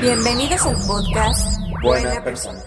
Bienvenidos 0.00 0.64
al 0.64 0.76
podcast 0.86 1.60
Buena 1.82 2.24
Persona. 2.24 2.62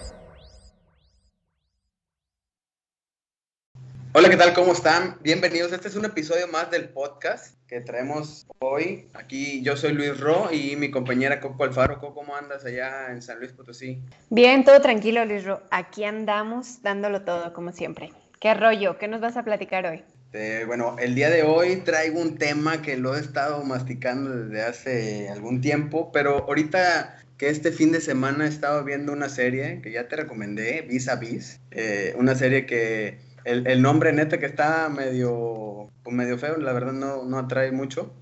Hola, 4.12 4.30
¿qué 4.30 4.36
tal? 4.36 4.54
¿Cómo 4.54 4.70
están? 4.70 5.18
Bienvenidos. 5.20 5.72
Este 5.72 5.88
es 5.88 5.96
un 5.96 6.04
episodio 6.04 6.46
más 6.46 6.70
del 6.70 6.90
podcast 6.90 7.56
que 7.66 7.80
traemos 7.80 8.46
hoy. 8.60 9.08
Aquí 9.14 9.62
yo 9.64 9.76
soy 9.76 9.94
Luis 9.94 10.20
Ro 10.20 10.50
y 10.52 10.76
mi 10.76 10.92
compañera 10.92 11.40
Coco 11.40 11.64
Alfaro. 11.64 11.98
Coco, 11.98 12.14
¿cómo 12.14 12.36
andas 12.36 12.64
allá 12.64 13.10
en 13.10 13.20
San 13.20 13.40
Luis 13.40 13.50
Potosí? 13.50 14.00
Bien, 14.30 14.62
todo 14.62 14.80
tranquilo, 14.80 15.24
Luis 15.24 15.44
Ro. 15.44 15.60
Aquí 15.72 16.04
andamos 16.04 16.82
dándolo 16.82 17.22
todo, 17.22 17.52
como 17.52 17.72
siempre. 17.72 18.12
¿Qué 18.38 18.54
rollo? 18.54 18.96
¿Qué 18.96 19.08
nos 19.08 19.20
vas 19.20 19.36
a 19.36 19.42
platicar 19.42 19.86
hoy? 19.86 20.04
Eh, 20.32 20.64
bueno, 20.66 20.96
el 20.98 21.14
día 21.14 21.30
de 21.30 21.42
hoy 21.42 21.76
traigo 21.76 22.20
un 22.20 22.38
tema 22.38 22.82
que 22.82 22.96
lo 22.96 23.16
he 23.16 23.20
estado 23.20 23.64
masticando 23.64 24.30
desde 24.30 24.62
hace 24.62 25.28
algún 25.28 25.60
tiempo, 25.60 26.10
pero 26.12 26.44
ahorita 26.48 27.23
que 27.36 27.48
este 27.48 27.72
fin 27.72 27.92
de 27.92 28.00
semana 28.00 28.44
he 28.44 28.48
estado 28.48 28.84
viendo 28.84 29.12
una 29.12 29.28
serie 29.28 29.80
que 29.82 29.90
ya 29.90 30.08
te 30.08 30.16
recomendé, 30.16 30.82
Vis 30.82 31.08
a 31.08 31.16
Vis, 31.16 31.60
eh, 31.70 32.14
una 32.16 32.34
serie 32.34 32.66
que 32.66 33.18
el, 33.44 33.66
el, 33.66 33.82
nombre 33.82 34.12
neta 34.12 34.38
que 34.38 34.46
está 34.46 34.88
medio, 34.88 35.90
pues 36.02 36.16
medio 36.16 36.38
feo, 36.38 36.56
la 36.58 36.72
verdad 36.72 36.92
no, 36.92 37.24
no 37.24 37.38
atrae 37.38 37.72
mucho. 37.72 38.14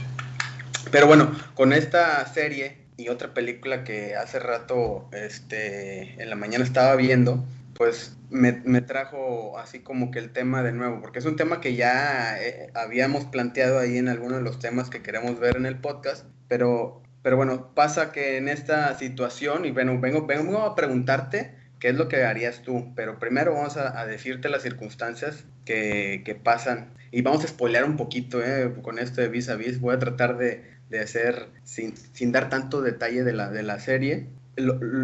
Pero 0.91 1.07
bueno, 1.07 1.31
con 1.55 1.73
esta 1.73 2.27
serie 2.27 2.83
y 2.97 3.09
otra 3.09 3.35
película 3.35 3.85
que 3.85 4.15
hace 4.15 4.39
rato 4.39 5.09
este, 5.13 6.23
en 6.23 6.29
la 6.29 6.37
mañana 6.37 6.65
estaba 6.65 6.97
viendo, 6.97 7.45
pues 7.75 8.17
me, 8.31 8.53
me, 8.65 8.81
trajo 8.81 9.59
así 9.59 9.81
como 9.81 10.11
que 10.11 10.19
el 10.19 10.33
tema 10.33 10.63
de 10.63 10.73
nuevo, 10.73 11.01
porque 11.01 11.19
es 11.19 11.25
un 11.25 11.37
tema 11.37 11.61
que 11.61 11.75
ya 11.75 12.41
eh, 12.41 12.71
habíamos 12.75 13.25
planteado 13.25 13.79
ahí 13.79 13.99
en 13.99 14.09
algunos 14.09 14.39
de 14.39 14.45
los 14.45 14.59
temas 14.59 14.91
que 14.91 15.03
queremos 15.03 15.39
ver 15.39 15.57
en 15.57 15.67
el 15.67 15.79
podcast, 15.79 16.27
pero, 16.49 17.02
pero 17.23 17.37
bueno, 17.37 17.73
pasa 17.75 18.13
que 18.13 18.37
en 18.37 18.49
esta 18.49 18.97
situación, 18.99 19.65
y 19.65 19.71
bueno, 19.71 20.01
vengo, 20.01 20.27
vengo 20.27 20.59
a 20.59 20.75
preguntarte 20.75 21.55
qué 21.79 21.89
es 21.89 21.95
lo 21.97 22.09
que 22.09 22.25
harías 22.25 22.63
tú, 22.63 22.93
pero 22.95 23.19
primero 23.19 23.55
vamos 23.55 23.77
a, 23.77 24.05
decirte 24.07 24.49
las 24.49 24.63
circunstancias 24.63 25.45
que, 25.65 26.23
que, 26.25 26.35
pasan 26.35 26.93
y 27.11 27.23
vamos 27.23 27.45
a 27.45 27.49
spoilear 27.49 27.85
un 27.85 27.97
poquito 27.97 28.43
eh, 28.43 28.73
con 28.83 28.99
esto 28.99 29.21
de 29.21 29.29
vis 29.29 29.49
a 29.49 29.57
vis, 29.57 29.81
voy 29.81 29.95
a 29.95 29.99
tratar 29.99 30.37
de, 30.37 30.63
de 30.91 31.01
hacer 31.01 31.49
sin, 31.65 31.95
sin, 31.97 32.33
dar 32.33 32.49
tanto 32.51 32.83
detalle 32.83 33.25
de 33.25 33.33
la, 33.33 33.51
de 33.51 33.63
la 33.63 33.81
serie 33.81 34.27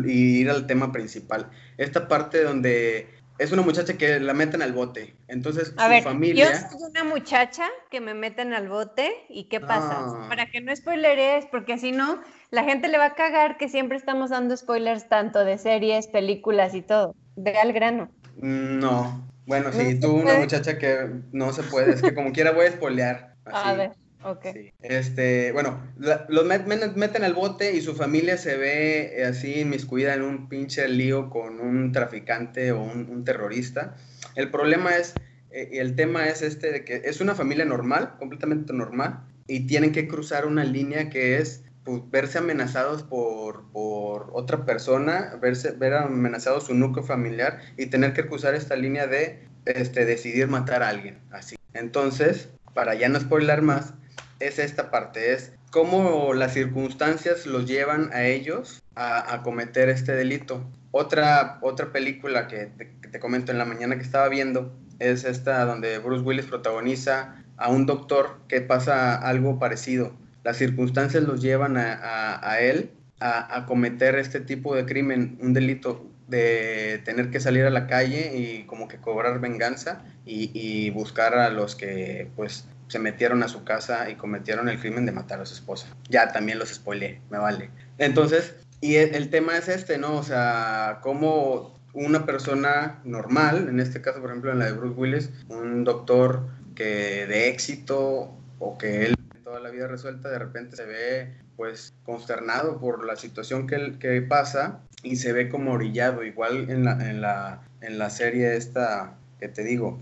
y 0.05 0.41
ir 0.41 0.51
al 0.51 0.67
tema 0.67 0.93
principal. 0.93 1.51
Esta 1.79 2.07
parte 2.07 2.43
donde 2.43 3.09
es 3.39 3.53
una 3.53 3.63
muchacha 3.63 3.97
que 3.97 4.19
la 4.21 4.35
meten 4.35 4.63
al 4.63 4.73
bote. 4.73 5.15
Entonces, 5.29 5.73
a 5.77 5.85
su 5.85 5.91
ver, 5.91 6.03
familia. 6.03 6.53
Yo 6.53 6.69
soy 6.71 6.91
una 6.91 7.05
muchacha 7.05 7.69
que 7.91 8.01
me 8.01 8.15
meten 8.15 8.53
al 8.53 8.69
bote 8.69 9.13
y 9.29 9.45
¿qué 9.45 9.61
pasa? 9.61 9.99
Ah. 10.01 10.27
Para 10.29 10.51
que 10.51 10.61
no 10.61 10.75
spoileres, 10.75 11.47
porque 11.47 11.79
si 11.79 11.93
no, 11.93 12.21
la 12.51 12.65
gente 12.65 12.89
le 12.89 12.99
va 12.99 13.07
a 13.07 13.15
cagar 13.15 13.57
que 13.57 13.69
siempre 13.69 13.97
estamos 13.97 14.31
dando 14.31 14.57
spoilers 14.57 15.09
tanto 15.09 15.45
de 15.45 15.59
series, 15.59 16.09
películas 16.09 16.75
y 16.75 16.83
todo. 16.83 17.15
Ve 17.37 17.57
al 17.59 17.73
grano. 17.73 18.11
No. 18.37 19.25
Bueno, 19.47 19.73
sí, 19.73 19.95
¿No 19.95 20.01
tú, 20.01 20.17
una 20.17 20.35
muchacha 20.35 20.77
que 20.77 21.09
no 21.33 21.53
se 21.53 21.63
puede, 21.63 21.95
es 21.95 22.03
que 22.03 22.15
como 22.15 22.33
quiera 22.33 22.51
voy 22.51 22.67
a 22.67 22.73
spoilear. 22.73 23.35
Así. 23.45 23.69
A 23.69 23.73
ver. 23.75 23.93
Okay. 24.23 24.53
Sí. 24.53 24.73
Este, 24.83 25.53
bueno, 25.53 25.81
los 25.97 26.45
met, 26.45 26.67
meten 26.67 27.25
al 27.25 27.35
bote 27.35 27.75
y 27.75 27.81
su 27.81 27.95
familia 27.95 28.37
se 28.37 28.57
ve 28.57 29.25
así 29.25 29.61
inmiscuida 29.61 30.15
en 30.15 30.23
un 30.23 30.49
pinche 30.49 30.89
lío 30.89 31.31
con 31.31 31.61
un 31.61 31.93
traficante 31.93 32.73
o 32.73 32.83
un, 32.83 33.09
un 33.09 33.25
terrorista. 33.25 33.97
El 34.35 34.51
problema 34.51 34.97
es, 34.97 35.15
eh, 35.51 35.71
el 35.75 35.95
tema 35.95 36.29
es 36.29 36.43
este 36.43 36.73
de 36.73 36.85
que 36.85 37.03
es 37.05 37.21
una 37.21 37.35
familia 37.35 37.65
normal, 37.65 38.17
completamente 38.19 38.73
normal, 38.73 39.21
y 39.47 39.67
tienen 39.67 39.93
que 39.93 40.09
cruzar 40.09 40.47
una 40.47 40.65
línea 40.65 41.11
que 41.11 41.39
es 41.39 41.63
pues, 41.85 42.03
verse 42.11 42.39
amenazados 42.39 43.03
por, 43.03 43.71
por 43.73 44.31
otra 44.33 44.65
persona, 44.65 45.39
verse, 45.41 45.71
ver 45.73 45.95
amenazado 45.95 46.61
su 46.61 46.75
núcleo 46.75 47.05
familiar 47.05 47.61
y 47.77 47.87
tener 47.87 48.13
que 48.13 48.27
cruzar 48.27 48.55
esta 48.55 48.77
línea 48.77 49.07
de 49.07 49.47
este, 49.65 50.05
decidir 50.05 50.49
matar 50.49 50.83
a 50.83 50.89
alguien. 50.89 51.19
Así. 51.31 51.57
Entonces, 51.73 52.51
para 52.75 52.95
ya 52.95 53.09
no 53.09 53.19
spoiler 53.19 53.63
más, 53.63 53.95
es 54.41 54.59
esta 54.59 54.91
parte, 54.91 55.33
es 55.33 55.53
cómo 55.71 56.33
las 56.35 56.55
circunstancias 56.55 57.47
los 57.47 57.67
llevan 57.67 58.11
a 58.13 58.27
ellos 58.27 58.83
a, 58.95 59.35
a 59.35 59.43
cometer 59.43 59.89
este 59.89 60.13
delito. 60.13 60.65
Otra, 60.91 61.59
otra 61.61 61.93
película 61.93 62.49
que 62.49 62.67
te, 62.67 62.91
que 63.11 63.21
comento 63.21 63.53
en 63.53 63.59
la 63.59 63.65
mañana 63.65 63.97
que 63.97 64.03
estaba 64.03 64.29
viendo 64.29 64.73
es 64.99 65.25
esta 65.25 65.65
donde 65.65 65.99
Bruce 65.99 66.25
Willis 66.25 66.47
protagoniza 66.47 67.45
a 67.57 67.69
un 67.69 67.87
doctor 67.87 68.41
que 68.49 68.61
pasa 68.61 69.17
algo 69.17 69.59
parecido. 69.59 70.13
Las 70.45 70.57
circunstancias 70.57 71.25
los 71.25 71.43
llevan 71.43 71.77
a, 71.77 71.93
a, 71.93 72.51
a 72.51 72.61
él 72.61 72.91
a, 73.21 73.67
cometer 73.67 74.15
este 74.17 74.41
tipo 74.41 74.75
de 74.75 74.87
crimen, 74.87 75.39
un 75.41 75.53
delito 75.53 76.07
de 76.29 77.01
tener 77.05 77.31
que 77.31 77.41
salir 77.41 77.65
a 77.65 77.71
la 77.71 77.87
calle 77.87 78.37
y 78.37 78.65
como 78.65 78.87
que 78.87 78.99
cobrar 78.99 79.41
venganza 79.41 80.05
y, 80.25 80.51
y 80.55 80.91
buscar 80.91 81.35
a 81.35 81.51
los 81.51 81.75
que 81.75 82.31
pues 82.37 82.69
se 82.89 82.99
metieron 82.99 83.43
a 83.43 83.49
su 83.49 83.65
casa 83.65 84.11
y 84.11 84.17
cometieron 84.17 84.69
el 84.69 84.81
crimen 84.81 85.07
de 85.07 85.13
matar 85.13 85.41
a 85.41 85.47
su 85.47 85.55
esposa. 85.55 85.87
Ya 86.09 86.33
también 86.33 86.59
los 86.59 86.71
spoileé, 86.71 87.21
me 87.31 87.39
vale. 87.39 87.71
Entonces, 87.99 88.55
y 88.81 88.97
el, 88.97 89.15
el, 89.15 89.31
tema 89.31 89.57
es 89.57 89.69
este, 89.69 89.99
¿no? 89.99 90.17
O 90.17 90.23
sea, 90.23 91.01
cómo 91.03 91.79
una 91.93 92.27
persona 92.27 93.01
normal, 93.05 93.69
en 93.69 93.81
este 93.81 94.01
caso, 94.01 94.21
por 94.21 94.31
ejemplo, 94.31 94.53
en 94.53 94.59
la 94.59 94.67
de 94.67 94.73
Bruce 94.73 94.99
Willis, 94.99 95.31
un 95.49 95.85
doctor 95.85 96.47
que 96.75 97.27
de 97.27 97.49
éxito 97.49 98.35
o 98.59 98.79
que 98.79 99.07
él 99.07 99.15
toda 99.49 99.61
la 99.61 99.71
vida 99.71 99.89
resuelta, 99.89 100.29
de 100.29 100.39
repente 100.39 100.77
se 100.77 100.85
ve 100.85 101.35
pues 101.57 101.95
consternado 102.05 102.79
por 102.79 103.05
la 103.05 103.17
situación 103.17 103.67
que, 103.67 103.99
que 103.99 104.21
pasa 104.21 104.81
y 105.03 105.17
se 105.17 105.33
ve 105.33 105.49
como 105.49 105.73
orillado, 105.73 106.23
igual 106.23 106.71
en 106.71 106.85
la, 106.85 106.93
en 106.93 107.21
la, 107.21 107.63
en 107.81 107.99
la 107.99 108.11
serie 108.11 108.57
esta 108.57 109.15
que 109.41 109.49
te 109.49 109.65
digo, 109.65 109.99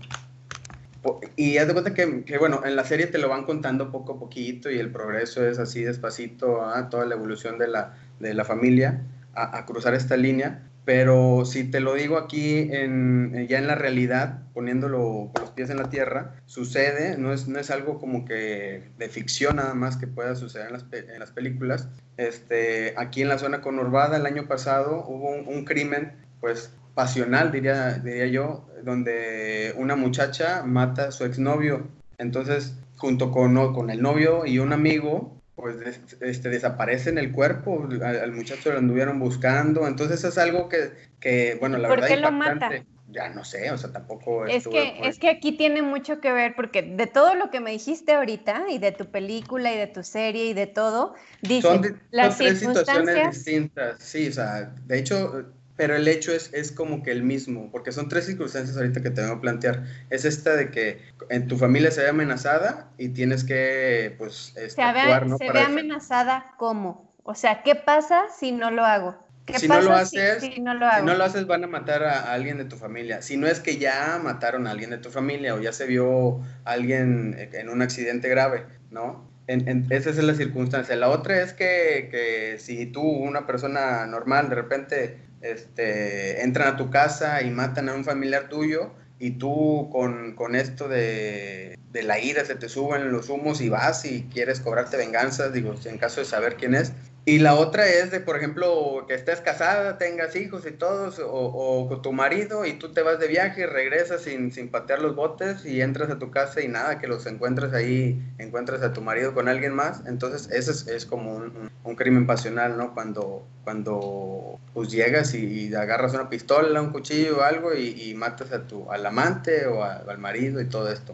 y 1.35 1.57
haz 1.57 1.67
de 1.67 1.73
cuenta 1.73 1.93
que, 1.93 2.37
bueno, 2.37 2.61
en 2.65 2.75
la 2.75 2.83
serie 2.83 3.07
te 3.07 3.17
lo 3.17 3.29
van 3.29 3.43
contando 3.43 3.91
poco 3.91 4.13
a 4.13 4.19
poquito 4.19 4.69
y 4.69 4.79
el 4.79 4.91
progreso 4.91 5.45
es 5.47 5.59
así 5.59 5.83
despacito, 5.83 6.63
¿ah? 6.63 6.89
toda 6.89 7.05
la 7.05 7.15
evolución 7.15 7.57
de 7.57 7.67
la, 7.67 7.97
de 8.19 8.33
la 8.33 8.45
familia 8.45 9.01
a, 9.33 9.65
cruzar 9.65 9.93
esta 9.93 10.17
línea. 10.17 10.63
Pero 10.85 11.43
si 11.43 11.65
te 11.65 11.81
lo 11.81 11.95
digo 11.95 12.17
aquí, 12.17 12.69
ya 12.69 13.57
en 13.59 13.67
la 13.67 13.75
realidad, 13.75 14.43
poniéndolo 14.53 15.31
con 15.33 15.41
los 15.41 15.51
pies 15.51 15.69
en 15.69 15.77
la 15.77 15.89
tierra, 15.89 16.35
sucede, 16.45 17.17
no 17.17 17.33
es, 17.33 17.49
no 17.49 17.59
es 17.59 17.69
algo 17.71 17.99
como 17.99 18.23
que 18.23 18.83
de 18.97 19.09
ficción 19.09 19.57
nada 19.57 19.73
más 19.73 19.97
que 19.97 20.07
pueda 20.07 20.35
suceder 20.35 20.67
en 20.67 20.73
las, 20.73 20.85
en 20.93 21.19
las 21.19 21.31
películas. 21.31 21.89
Este, 22.15 22.93
aquí 22.95 23.21
en 23.21 23.27
la 23.27 23.37
zona 23.37 23.59
conurbada, 23.59 24.15
el 24.15 24.25
año 24.25 24.47
pasado, 24.47 25.05
hubo 25.05 25.31
un 25.31 25.65
crimen, 25.65 26.13
pues 26.39 26.71
pasional, 26.97 27.51
diría, 27.51 27.99
diría 27.99 28.25
yo, 28.25 28.65
donde 28.83 29.71
una 29.77 29.95
muchacha 29.95 30.63
mata 30.63 31.09
a 31.09 31.11
su 31.11 31.25
exnovio. 31.25 31.87
Entonces, 32.17 32.73
junto 32.95 33.31
con, 33.31 33.71
con 33.71 33.91
el 33.91 34.01
novio 34.01 34.47
y 34.47 34.57
un 34.57 34.73
amigo, 34.73 35.39
pues 35.55 35.75
este, 36.21 36.49
desaparecen 36.49 37.19
el 37.19 37.31
cuerpo, 37.31 37.87
al, 37.87 38.01
al, 38.01 38.31
muchacho 38.31 38.71
lo 38.71 38.79
anduvieron 38.79 39.19
buscando. 39.19 39.87
Entonces 39.87 40.23
es 40.23 40.39
algo 40.39 40.69
que, 40.69 40.89
que 41.19 41.57
bueno, 41.59 41.77
la 41.77 41.87
¿Por 41.87 41.97
verdad... 41.97 42.15
qué 42.15 42.17
lo 42.17 42.31
mata? 42.31 42.71
Ya 43.09 43.29
no 43.29 43.45
sé, 43.45 43.69
o 43.69 43.77
sea, 43.77 43.91
tampoco... 43.91 44.47
Es 44.47 44.67
que, 44.67 44.99
es 45.03 45.19
que 45.19 45.29
aquí 45.29 45.51
tiene 45.51 45.83
mucho 45.83 46.19
que 46.19 46.33
ver, 46.33 46.55
porque 46.55 46.81
de 46.81 47.05
todo 47.05 47.35
lo 47.35 47.51
que 47.51 47.59
me 47.59 47.69
dijiste 47.69 48.13
ahorita, 48.13 48.65
y 48.71 48.79
de 48.79 48.91
tu 48.91 49.05
película, 49.05 49.71
y 49.71 49.77
de 49.77 49.87
tu 49.87 50.01
serie, 50.01 50.47
y 50.47 50.53
de 50.55 50.65
todo, 50.65 51.13
dice, 51.43 51.61
son, 51.61 51.81
de, 51.83 51.95
las 52.09 52.37
son 52.37 52.47
tres 52.47 52.59
situaciones 52.59 53.35
distintas, 53.35 54.03
sí, 54.03 54.27
o 54.27 54.31
sea, 54.33 54.73
de 54.87 54.99
hecho, 54.99 55.45
pero 55.77 55.95
el 55.95 56.07
hecho 56.07 56.33
es, 56.33 56.51
es 56.53 56.71
como 56.71 57.03
que 57.03 57.11
el 57.11 57.23
mismo, 57.23 57.69
porque 57.71 57.91
son 57.91 58.09
tres 58.09 58.25
circunstancias 58.25 58.75
ahorita 58.75 59.01
que 59.01 59.11
te 59.11 59.21
vengo 59.21 59.35
a 59.35 59.41
plantear. 59.41 59.85
Es 60.09 60.25
esta 60.25 60.55
de 60.55 60.71
que 60.71 61.01
en 61.29 61.47
tu 61.47 61.57
familia 61.57 61.91
se 61.91 62.01
ve 62.01 62.09
amenazada 62.09 62.89
y 62.97 63.09
tienes 63.09 63.43
que, 63.43 64.15
pues, 64.17 64.53
este, 64.57 64.69
se 64.71 64.81
ve, 64.81 64.99
actuar, 64.99 65.27
¿no? 65.27 65.37
Se 65.37 65.51
ve 65.51 65.61
amenazada, 65.61 66.55
¿cómo? 66.57 67.13
O 67.23 67.35
sea, 67.35 67.61
¿qué 67.61 67.75
pasa 67.75 68.23
si 68.37 68.51
no 68.51 68.71
lo 68.71 68.83
hago? 68.85 69.15
¿Qué 69.45 69.59
si 69.59 69.67
pasa 69.67 69.81
no 69.81 69.89
lo 69.89 69.95
haces, 69.95 70.41
si, 70.41 70.53
si, 70.53 70.61
no 70.61 70.73
lo 70.73 70.87
hago? 70.87 70.99
Si 70.99 71.05
no 71.05 71.13
lo 71.13 71.23
haces, 71.23 71.45
van 71.45 71.63
a 71.63 71.67
matar 71.67 72.03
a, 72.03 72.21
a, 72.21 72.33
alguien 72.33 72.57
de 72.57 72.65
tu 72.65 72.75
familia. 72.75 73.21
Si 73.21 73.37
no 73.37 73.45
es 73.45 73.59
que 73.59 73.77
ya 73.77 74.19
mataron 74.21 74.65
a 74.65 74.71
alguien 74.71 74.89
de 74.89 74.97
tu 74.97 75.11
familia 75.11 75.53
o 75.53 75.61
ya 75.61 75.71
se 75.73 75.85
vio 75.85 76.39
a 76.65 76.71
alguien 76.71 77.49
en 77.53 77.69
un 77.69 77.83
accidente 77.83 78.27
grave, 78.29 78.65
¿no? 78.89 79.27
esa 79.47 80.09
es 80.09 80.17
la 80.17 80.33
circunstancia. 80.33 80.95
La 80.95 81.09
otra 81.09 81.41
es 81.41 81.53
que, 81.53 82.09
que, 82.11 82.59
si 82.59 82.85
tú, 82.87 83.01
una 83.01 83.47
persona 83.47 84.05
normal, 84.05 84.49
de 84.49 84.55
repente 84.55 85.26
este, 85.41 86.43
entran 86.43 86.67
a 86.73 86.77
tu 86.77 86.89
casa 86.89 87.41
y 87.41 87.49
matan 87.49 87.89
a 87.89 87.93
un 87.93 88.03
familiar 88.03 88.49
tuyo, 88.49 88.91
y 89.19 89.31
tú 89.31 89.89
con, 89.91 90.35
con 90.35 90.55
esto 90.55 90.87
de, 90.87 91.77
de, 91.91 92.03
la 92.03 92.19
ira 92.19 92.45
se 92.45 92.55
te 92.55 92.69
suben 92.69 93.11
los 93.11 93.29
humos 93.29 93.61
y 93.61 93.69
vas 93.69 94.05
y 94.05 94.27
quieres 94.31 94.59
cobrarte 94.59 94.97
venganza, 94.97 95.49
digo, 95.49 95.73
en 95.85 95.97
caso 95.97 96.19
de 96.19 96.27
saber 96.27 96.55
quién 96.55 96.75
es, 96.75 96.93
y 97.27 97.39
la 97.39 97.55
otra 97.55 97.85
es 97.89 98.09
de, 98.09 98.21
por 98.21 98.37
ejemplo, 98.37 99.03
que 99.05 99.13
estés 99.13 99.41
casada, 99.41 99.97
tengas 99.97 100.33
hijos 100.37 100.65
y 100.65 100.71
todos, 100.71 101.19
o, 101.21 101.85
con 101.89 102.01
tu 102.01 102.13
marido 102.13 102.65
y 102.65 102.79
tú 102.79 102.93
te 102.93 103.01
vas 103.01 103.19
de 103.19 103.27
viaje 103.27 103.63
y 103.63 103.65
regresas 103.65 104.21
sin, 104.21 104.53
sin, 104.53 104.69
patear 104.69 105.01
los 105.01 105.13
botes 105.13 105.65
y 105.65 105.81
entras 105.81 106.09
a 106.09 106.19
tu 106.19 106.31
casa 106.31 106.61
y 106.61 106.69
nada, 106.69 106.99
que 106.99 107.07
los 107.07 107.25
encuentres 107.25 107.73
ahí, 107.73 108.17
encuentras 108.37 108.81
a 108.81 108.93
tu 108.93 109.01
marido 109.01 109.33
con 109.33 109.49
alguien 109.49 109.73
más. 109.73 110.03
Entonces, 110.07 110.49
eso 110.53 110.89
es, 110.89 111.05
como 111.05 111.35
un, 111.35 111.69
un, 111.83 111.95
crimen 111.97 112.25
pasional, 112.27 112.77
¿no? 112.77 112.93
Cuando, 112.93 113.45
cuando 113.65 114.57
pues 114.73 114.89
llegas 114.89 115.33
y, 115.33 115.75
agarras 115.75 116.13
una 116.13 116.29
pistola, 116.29 116.81
un 116.81 116.91
cuchillo 116.93 117.39
o 117.39 117.41
algo 117.41 117.75
y, 117.75 118.13
matas 118.13 118.53
a 118.53 118.65
tu, 118.67 118.89
al 118.89 119.05
amante 119.05 119.65
o 119.65 119.83
al 119.83 120.17
marido 120.17 120.61
y 120.61 120.69
todo 120.69 120.89
esto. 120.89 121.13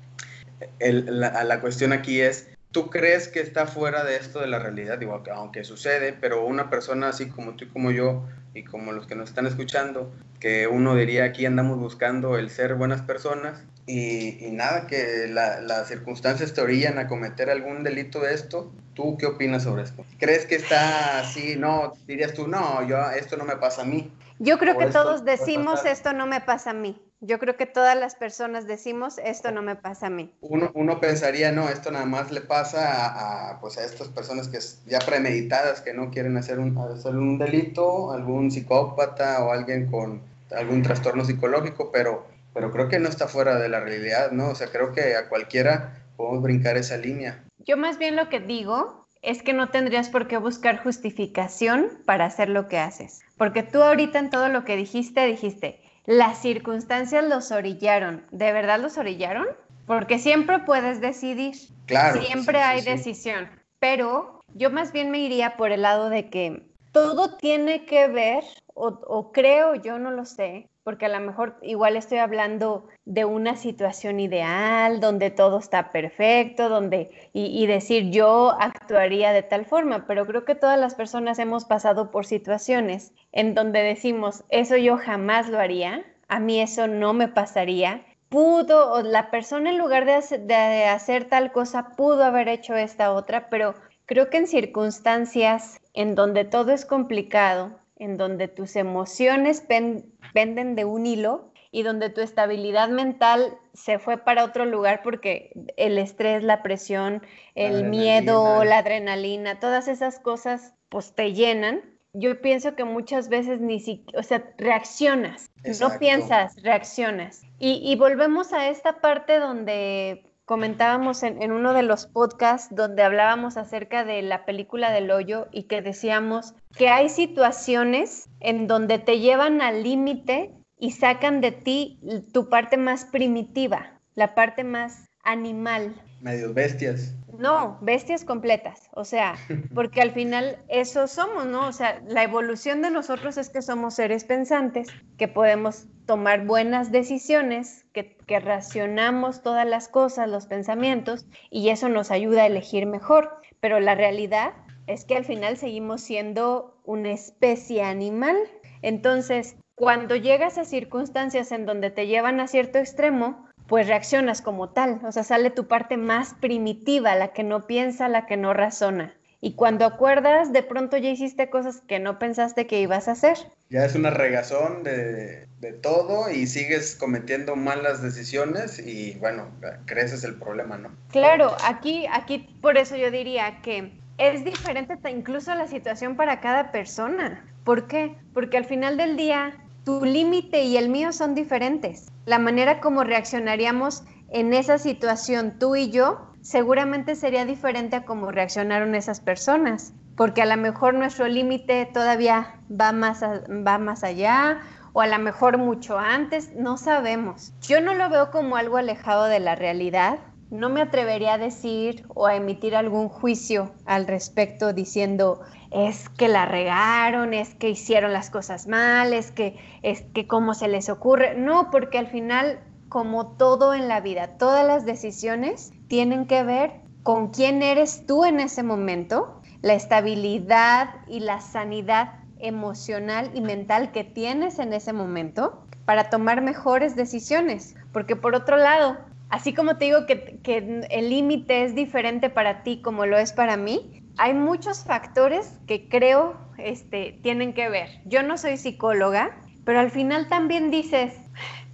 La, 0.79 1.43
la 1.43 1.59
cuestión 1.59 1.91
aquí 1.91 2.21
es 2.21 2.52
¿Tú 2.73 2.89
crees 2.89 3.27
que 3.27 3.39
está 3.39 3.67
fuera 3.67 4.03
de 4.03 4.15
esto 4.17 4.39
de 4.39 4.47
la 4.47 4.57
realidad? 4.57 4.97
Digo, 4.97 5.23
aunque 5.31 5.63
sucede, 5.63 6.11
pero 6.11 6.43
una 6.43 6.71
persona 6.71 7.09
así 7.09 7.29
como 7.29 7.55
tú 7.55 7.65
y 7.65 7.67
como 7.67 7.91
yo, 7.91 8.27
y 8.55 8.63
como 8.63 8.91
los 8.91 9.05
que 9.05 9.13
nos 9.13 9.29
están 9.29 9.45
escuchando, 9.45 10.11
que 10.39 10.67
uno 10.67 10.95
diría 10.95 11.25
aquí 11.25 11.45
andamos 11.45 11.77
buscando 11.77 12.35
el 12.35 12.49
ser 12.49 12.73
buenas 12.73 13.03
personas, 13.03 13.63
y, 13.85 14.49
nada, 14.51 14.87
que 14.87 15.27
las 15.29 15.87
circunstancias 15.87 16.53
te 16.53 16.61
orillan 16.61 16.97
a 16.97 17.07
cometer 17.07 17.51
algún 17.51 17.83
delito 17.83 18.21
de 18.21 18.33
esto, 18.33 18.71
¿tú 18.95 19.17
qué 19.17 19.27
opinas 19.27 19.63
sobre 19.63 19.83
esto? 19.83 20.03
¿Crees 20.17 20.47
que 20.47 20.55
está 20.55 21.19
así? 21.19 21.55
No, 21.55 21.93
dirías 22.07 22.33
tú, 22.33 22.47
no, 22.47 22.87
yo, 22.87 22.97
esto 23.11 23.37
no 23.37 23.45
me 23.45 23.57
pasa 23.57 23.83
a 23.83 23.85
mí. 23.85 24.11
Yo 24.39 24.57
creo 24.57 24.79
que 24.79 24.87
todos 24.87 25.23
decimos, 25.23 25.85
esto 25.85 26.11
no 26.13 26.25
me 26.25 26.41
pasa 26.41 26.71
a 26.71 26.73
mí. 26.73 26.99
Yo 27.25 27.39
creo 27.39 27.55
que 27.55 27.65
todas 27.65 27.97
las 27.97 28.15
personas 28.15 28.67
decimos, 28.67 29.17
esto 29.23 29.49
no 29.51 29.61
me 29.61 29.77
pasa 29.77 30.07
a 30.07 30.09
mí. 30.09 30.29
Uno, 30.41 30.71
uno 30.73 30.99
pensaría, 30.99 31.53
no, 31.53 31.69
esto 31.69 31.89
nada 31.89 32.05
más 32.05 32.31
le 32.31 32.41
pasa 32.41 33.51
a, 33.51 33.61
pues 33.61 33.77
a 33.77 33.85
estas 33.85 34.09
personas 34.09 34.49
que 34.49 34.59
ya 34.91 34.99
premeditadas, 34.99 35.79
que 35.79 35.93
no 35.93 36.11
quieren 36.11 36.35
hacer 36.35 36.59
un, 36.59 36.77
hacer 36.77 37.15
un 37.15 37.37
delito, 37.37 38.11
algún 38.11 38.51
psicópata 38.51 39.41
o 39.45 39.53
alguien 39.53 39.89
con 39.89 40.21
algún 40.53 40.81
trastorno 40.81 41.23
psicológico, 41.23 41.93
pero, 41.93 42.27
pero 42.53 42.73
creo 42.73 42.89
que 42.89 42.99
no 42.99 43.07
está 43.07 43.29
fuera 43.29 43.57
de 43.57 43.69
la 43.69 43.79
realidad, 43.79 44.31
¿no? 44.31 44.49
O 44.49 44.55
sea, 44.55 44.67
creo 44.67 44.91
que 44.91 45.15
a 45.15 45.29
cualquiera 45.29 46.03
podemos 46.17 46.43
brincar 46.43 46.75
esa 46.75 46.97
línea. 46.97 47.41
Yo 47.59 47.77
más 47.77 47.99
bien 47.99 48.17
lo 48.17 48.27
que 48.27 48.41
digo 48.41 49.07
es 49.21 49.41
que 49.41 49.53
no 49.53 49.69
tendrías 49.69 50.09
por 50.09 50.27
qué 50.27 50.35
buscar 50.35 50.83
justificación 50.83 51.87
para 52.05 52.25
hacer 52.25 52.49
lo 52.49 52.67
que 52.67 52.79
haces. 52.79 53.21
Porque 53.37 53.63
tú 53.63 53.81
ahorita 53.81 54.19
en 54.19 54.29
todo 54.29 54.49
lo 54.49 54.65
que 54.65 54.75
dijiste, 54.75 55.25
dijiste, 55.25 55.82
las 56.05 56.41
circunstancias 56.41 57.23
los 57.23 57.51
orillaron. 57.51 58.25
¿De 58.31 58.51
verdad 58.51 58.79
los 58.79 58.97
orillaron? 58.97 59.47
Porque 59.85 60.19
siempre 60.19 60.59
puedes 60.59 61.01
decidir. 61.01 61.55
Claro. 61.85 62.21
Siempre 62.21 62.59
hay 62.59 62.81
decisión. 62.81 63.49
Pero 63.79 64.41
yo 64.53 64.69
más 64.69 64.91
bien 64.91 65.11
me 65.11 65.19
iría 65.19 65.57
por 65.57 65.71
el 65.71 65.81
lado 65.81 66.09
de 66.09 66.29
que 66.29 66.65
todo 66.91 67.37
tiene 67.37 67.85
que 67.85 68.07
ver, 68.07 68.43
o, 68.73 68.87
o 68.87 69.31
creo, 69.31 69.75
yo 69.75 69.99
no 69.99 70.11
lo 70.11 70.25
sé, 70.25 70.69
porque 70.83 71.05
a 71.05 71.09
lo 71.09 71.19
mejor 71.19 71.57
igual 71.61 71.95
estoy 71.95 72.17
hablando 72.17 72.87
de 73.05 73.25
una 73.25 73.55
situación 73.55 74.19
ideal, 74.19 74.99
donde 74.99 75.31
todo 75.31 75.59
está 75.59 75.91
perfecto, 75.91 76.69
donde, 76.69 77.29
y, 77.33 77.65
decir 77.67 78.11
yo 78.11 78.51
actuaría 78.59 79.31
de 79.31 79.43
tal 79.43 79.65
forma, 79.65 80.05
pero 80.07 80.25
creo 80.25 80.45
que 80.45 80.55
todas 80.55 80.79
las 80.79 80.95
personas 80.95 81.39
hemos 81.39 81.65
pasado 81.65 82.11
por 82.11 82.25
situaciones 82.25 83.13
en 83.31 83.55
donde 83.55 83.81
decimos, 83.81 84.43
eso 84.49 84.75
yo 84.77 84.97
jamás 84.97 85.49
lo 85.49 85.59
haría, 85.59 86.03
a 86.27 86.39
mí 86.39 86.61
eso 86.61 86.87
no 86.87 87.13
me 87.13 87.27
pasaría, 87.27 88.05
pudo, 88.29 89.01
la 89.03 89.31
persona 89.31 89.69
en 89.69 89.77
lugar 89.77 90.05
de 90.05 90.37
de 90.39 90.85
hacer 90.85 91.25
tal 91.25 91.51
cosa, 91.51 91.91
pudo 91.95 92.23
haber 92.23 92.47
hecho 92.49 92.75
esta 92.75 93.13
otra, 93.13 93.49
pero 93.49 93.75
creo 94.05 94.29
que 94.29 94.37
en 94.37 94.47
circunstancias 94.47 95.79
en 95.93 96.15
donde 96.15 96.43
todo 96.43 96.71
es 96.71 96.85
complicado, 96.85 97.79
en 97.97 98.17
donde 98.17 98.47
tus 98.47 98.75
emociones 98.75 99.61
penden 99.61 100.75
de 100.75 100.85
un 100.85 101.05
hilo 101.05 101.51
y 101.71 101.81
donde 101.81 102.09
tu 102.09 102.21
estabilidad 102.21 102.89
mental 102.89 103.57
se 103.73 103.97
fue 103.97 104.17
para 104.17 104.43
otro 104.43 104.65
lugar 104.65 105.01
porque 105.03 105.51
el 105.75 105.97
estrés, 105.97 106.43
la 106.43 106.61
presión, 106.61 107.23
el 107.55 107.85
miedo, 107.85 108.63
la 108.63 108.77
adrenalina, 108.77 109.59
todas 109.59 109.87
esas 109.87 110.19
cosas 110.19 110.73
pues 110.89 111.15
te 111.15 111.33
llenan. 111.33 111.81
Yo 112.13 112.39
pienso 112.41 112.75
que 112.75 112.83
muchas 112.83 113.27
veces 113.27 113.59
ni 113.59 113.79
siquiera, 113.79 114.19
o 114.19 114.23
sea, 114.23 114.53
reaccionas, 114.59 115.49
no 115.79 115.97
piensas, 115.97 116.61
reaccionas. 116.61 117.41
Y, 117.57 117.81
y 117.83 117.95
volvemos 117.95 118.53
a 118.53 118.69
esta 118.69 119.01
parte 119.01 119.39
donde 119.39 120.32
comentábamos 120.45 121.23
en, 121.23 121.51
uno 121.51 121.73
de 121.73 121.83
los 121.83 122.05
podcasts 122.05 122.75
donde 122.75 123.03
hablábamos 123.03 123.57
acerca 123.57 124.03
de 124.03 124.21
la 124.21 124.45
película 124.45 124.91
del 124.91 125.11
hoyo 125.11 125.47
y 125.51 125.63
que 125.63 125.81
decíamos 125.81 126.53
que 126.77 126.89
hay 126.89 127.09
situaciones 127.09 128.29
en 128.39 128.67
donde 128.67 128.99
te 128.99 129.19
llevan 129.19 129.61
al 129.61 129.83
límite 129.83 130.53
y 130.77 130.91
sacan 130.91 131.39
de 131.39 131.51
ti 131.51 131.99
tu 132.33 132.49
parte 132.49 132.77
más 132.77 133.05
primitiva, 133.05 133.99
la 134.15 134.35
parte 134.35 134.63
más 134.63 135.09
animal. 135.23 135.95
Medios 136.23 136.53
bestias. 136.53 137.13
No, 137.37 137.77
bestias 137.81 138.23
completas, 138.23 138.89
o 138.93 139.03
sea, 139.03 139.35
porque 139.75 140.01
al 140.01 140.11
final 140.11 140.57
eso 140.69 141.07
somos, 141.07 141.45
¿no? 141.45 141.67
O 141.67 141.73
sea, 141.73 142.01
la 142.07 142.23
evolución 142.23 142.81
de 142.81 142.91
nosotros 142.91 143.37
es 143.37 143.49
que 143.49 143.61
somos 143.61 143.95
seres 143.95 144.23
pensantes, 144.23 144.87
que 145.17 145.27
podemos 145.27 145.87
tomar 146.05 146.45
buenas 146.45 146.93
decisiones, 146.93 147.85
que, 147.91 148.15
que 148.25 148.39
racionamos 148.39 149.43
todas 149.43 149.67
las 149.67 149.89
cosas, 149.89 150.29
los 150.29 150.47
pensamientos, 150.47 151.25
y 151.49 151.69
eso 151.69 151.89
nos 151.89 152.09
ayuda 152.09 152.43
a 152.43 152.47
elegir 152.47 152.85
mejor. 152.85 153.41
Pero 153.59 153.81
la 153.81 153.95
realidad 153.95 154.53
es 154.87 155.03
que 155.03 155.17
al 155.17 155.25
final 155.25 155.57
seguimos 155.57 156.01
siendo 156.01 156.79
una 156.85 157.11
especie 157.11 157.83
animal. 157.83 158.37
Entonces, 158.81 159.57
cuando 159.75 160.15
llegas 160.15 160.57
a 160.57 160.65
circunstancias 160.65 161.51
en 161.51 161.65
donde 161.65 161.89
te 161.89 162.07
llevan 162.07 162.39
a 162.39 162.47
cierto 162.47 162.79
extremo, 162.79 163.47
pues 163.67 163.87
reaccionas 163.87 164.41
como 164.41 164.69
tal, 164.69 164.99
o 165.03 165.11
sea, 165.11 165.23
sale 165.23 165.49
tu 165.49 165.67
parte 165.67 165.97
más 165.97 166.33
primitiva, 166.35 167.15
la 167.15 167.33
que 167.33 167.43
no 167.43 167.65
piensa, 167.65 168.07
la 168.07 168.25
que 168.25 168.37
no 168.37 168.53
razona. 168.53 169.13
Y 169.41 169.55
cuando 169.55 169.85
acuerdas, 169.85 170.53
de 170.53 170.63
pronto 170.63 170.95
ya 170.95 171.09
hiciste 171.09 171.49
cosas 171.49 171.81
que 171.85 171.99
no 171.99 172.17
pensaste 172.17 172.65
que 172.65 172.79
ibas 172.79 173.09
a 173.09 173.11
hacer. 173.11 173.37
Ya 173.69 173.83
es 173.83 173.93
una 173.93 174.09
regazón 174.09 174.83
de, 174.83 175.47
de 175.59 175.73
todo 175.73 176.29
y 176.29 176.47
sigues 176.47 176.95
cometiendo 176.95 177.57
malas 177.57 178.01
decisiones 178.01 178.79
y 178.79 179.15
bueno, 179.15 179.49
creces 179.85 180.23
el 180.23 180.35
problema, 180.35 180.77
¿no? 180.77 180.91
Claro, 181.09 181.57
aquí, 181.65 182.05
aquí 182.11 182.55
por 182.61 182.77
eso 182.77 182.95
yo 182.95 183.11
diría 183.11 183.59
que 183.61 183.91
es 184.17 184.45
diferente 184.45 184.97
incluso 185.09 185.53
la 185.55 185.67
situación 185.67 186.15
para 186.15 186.39
cada 186.39 186.71
persona. 186.71 187.45
¿Por 187.63 187.87
qué? 187.87 188.15
Porque 188.33 188.57
al 188.57 188.65
final 188.65 188.97
del 188.97 189.17
día 189.17 189.57
tu 189.83 190.05
límite 190.05 190.63
y 190.63 190.77
el 190.77 190.89
mío 190.89 191.11
son 191.11 191.35
diferentes. 191.35 192.11
La 192.25 192.39
manera 192.39 192.79
como 192.79 193.03
reaccionaríamos 193.03 194.03
en 194.29 194.53
esa 194.53 194.77
situación 194.77 195.59
tú 195.59 195.75
y 195.75 195.89
yo 195.89 196.27
seguramente 196.41 197.15
sería 197.15 197.45
diferente 197.45 197.95
a 197.95 198.05
cómo 198.05 198.31
reaccionaron 198.31 198.95
esas 198.95 199.19
personas, 199.19 199.93
porque 200.15 200.41
a 200.41 200.45
lo 200.45 200.57
mejor 200.57 200.93
nuestro 200.93 201.27
límite 201.27 201.89
todavía 201.93 202.59
va 202.69 202.91
más, 202.91 203.23
va 203.23 203.77
más 203.77 204.03
allá 204.03 204.59
o 204.93 205.01
a 205.01 205.07
lo 205.07 205.19
mejor 205.19 205.57
mucho 205.57 205.97
antes, 205.97 206.53
no 206.55 206.77
sabemos. 206.77 207.53
Yo 207.61 207.81
no 207.81 207.93
lo 207.93 208.09
veo 208.09 208.31
como 208.31 208.57
algo 208.57 208.77
alejado 208.77 209.25
de 209.25 209.39
la 209.39 209.55
realidad. 209.55 210.19
No 210.53 210.69
me 210.69 210.83
atrevería 210.83 211.33
a 211.33 211.37
decir 211.39 212.05
o 212.13 212.27
a 212.27 212.35
emitir 212.35 212.75
algún 212.75 213.09
juicio 213.09 213.71
al 213.85 214.05
respecto 214.05 214.71
diciendo, 214.71 215.41
es 215.71 216.09
que 216.09 216.27
la 216.27 216.45
regaron, 216.45 217.33
es 217.33 217.55
que 217.55 217.71
hicieron 217.71 218.13
las 218.13 218.29
cosas 218.29 218.67
mal, 218.67 219.13
es 219.13 219.31
que, 219.31 219.57
es 219.81 220.03
que 220.13 220.27
cómo 220.27 220.53
se 220.53 220.67
les 220.67 220.89
ocurre. 220.89 221.33
No, 221.33 221.71
porque 221.71 221.97
al 221.97 222.05
final, 222.05 222.59
como 222.87 223.31
todo 223.35 223.73
en 223.73 223.87
la 223.87 223.99
vida, 223.99 224.37
todas 224.37 224.63
las 224.63 224.85
decisiones 224.85 225.73
tienen 225.87 226.27
que 226.27 226.43
ver 226.43 226.81
con 227.01 227.29
quién 227.31 227.63
eres 227.63 228.05
tú 228.05 228.23
en 228.23 228.39
ese 228.39 228.61
momento, 228.61 229.41
la 229.63 229.73
estabilidad 229.73 230.89
y 231.07 231.21
la 231.21 231.41
sanidad 231.41 232.19
emocional 232.37 233.31
y 233.33 233.41
mental 233.41 233.91
que 233.91 234.03
tienes 234.03 234.59
en 234.59 234.71
ese 234.73 234.93
momento 234.93 235.65
para 235.85 236.11
tomar 236.11 236.43
mejores 236.43 236.95
decisiones. 236.95 237.75
Porque 237.91 238.15
por 238.15 238.35
otro 238.35 238.57
lado, 238.57 238.99
así 239.33 239.51
como 239.51 239.77
te 239.77 239.85
digo 239.85 240.05
que, 240.05 240.87
el 240.91 241.09
límite 241.09 241.63
es 241.63 241.73
diferente 241.73 242.29
para 242.29 242.61
ti 242.61 242.81
como 242.83 243.07
lo 243.07 243.17
es 243.17 243.33
para 243.33 243.57
mí, 243.57 244.03
hay 244.17 244.35
muchos 244.35 244.83
factores 244.83 245.57
que 245.65 245.89
creo 245.89 246.35
este, 246.59 247.19
tienen 247.23 247.55
que 247.55 247.67
ver. 247.67 247.89
Yo 248.05 248.21
no 248.21 248.37
soy 248.37 248.57
psicóloga, 248.57 249.35
pero 249.65 249.79
al 249.79 249.89
final 249.89 250.27
también 250.27 250.69
dices, 250.69 251.15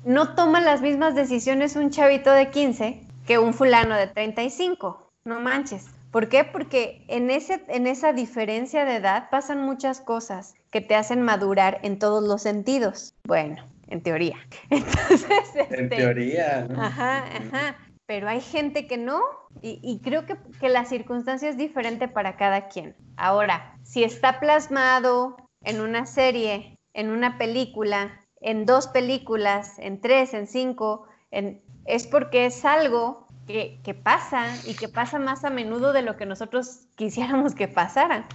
no 0.06 0.36
toma 0.36 0.62
las 0.62 0.82
mismas 0.82 1.16
decisiones 1.16 1.76
un 1.76 1.90
chavito 1.90 2.32
de 2.32 2.50
15 2.50 3.02
que 3.28 3.40
un 3.40 3.54
fulano 3.54 3.98
de 3.98 4.08
35. 4.08 5.12
No 5.26 5.42
manches. 5.42 5.88
¿Por 6.12 6.30
qué? 6.30 6.46
Porque 6.46 7.04
en, 7.10 7.30
ese, 7.30 7.66
en 7.68 7.88
esa 7.88 8.14
diferencia 8.14 8.86
de 8.86 8.96
edad 8.96 9.30
pasan 9.30 9.66
muchas 9.66 10.00
cosas 10.00 10.56
que 10.72 10.80
te 10.80 10.96
hacen 10.96 11.22
madurar 11.24 11.80
en 11.84 12.00
todos 12.00 12.24
los 12.24 12.42
sentidos. 12.42 13.16
Bueno, 13.26 13.62
en 13.90 14.02
teoría. 14.02 14.38
Entonces, 14.70 15.56
en 15.56 15.86
este, 15.86 15.88
teoría, 15.88 16.68
¿no? 16.70 16.82
Ajá, 16.82 17.26
ajá. 17.26 17.76
Pero 18.06 18.28
hay 18.28 18.42
gente 18.42 18.88
que 18.88 18.98
no, 18.98 19.22
y, 19.62 20.00
creo 20.04 20.26
que, 20.26 20.36
que 20.60 20.68
la 20.68 20.86
circunstancia 20.86 21.48
es 21.48 21.58
diferente 21.58 22.08
para 22.08 22.38
cada 22.38 22.68
quien. 22.68 22.96
Ahora, 23.18 23.78
si 23.84 24.04
está 24.04 24.40
plasmado 24.40 25.38
en 25.64 25.80
una 25.80 26.08
serie, 26.08 26.80
en 26.94 27.12
una 27.12 27.38
película, 27.38 28.20
en 28.42 28.66
dos 28.66 28.88
películas, 28.88 29.78
en 29.78 30.02
tres, 30.02 30.34
en 30.34 30.48
cinco, 30.48 31.08
en, 31.30 31.62
es 31.86 32.08
porque 32.08 32.48
es 32.48 32.66
algo 32.66 33.28
que, 33.46 33.80
que, 33.84 33.94
pasa 33.94 34.48
y 34.66 34.74
que 34.74 34.88
pasa 34.90 35.20
más 35.20 35.44
a 35.44 35.52
menudo 35.52 35.94
de 35.94 36.02
lo 36.02 36.18
que 36.18 36.26
nosotros 36.26 36.88
quisiéramos 36.96 37.54
que 37.54 37.68
pasara. 37.68 38.28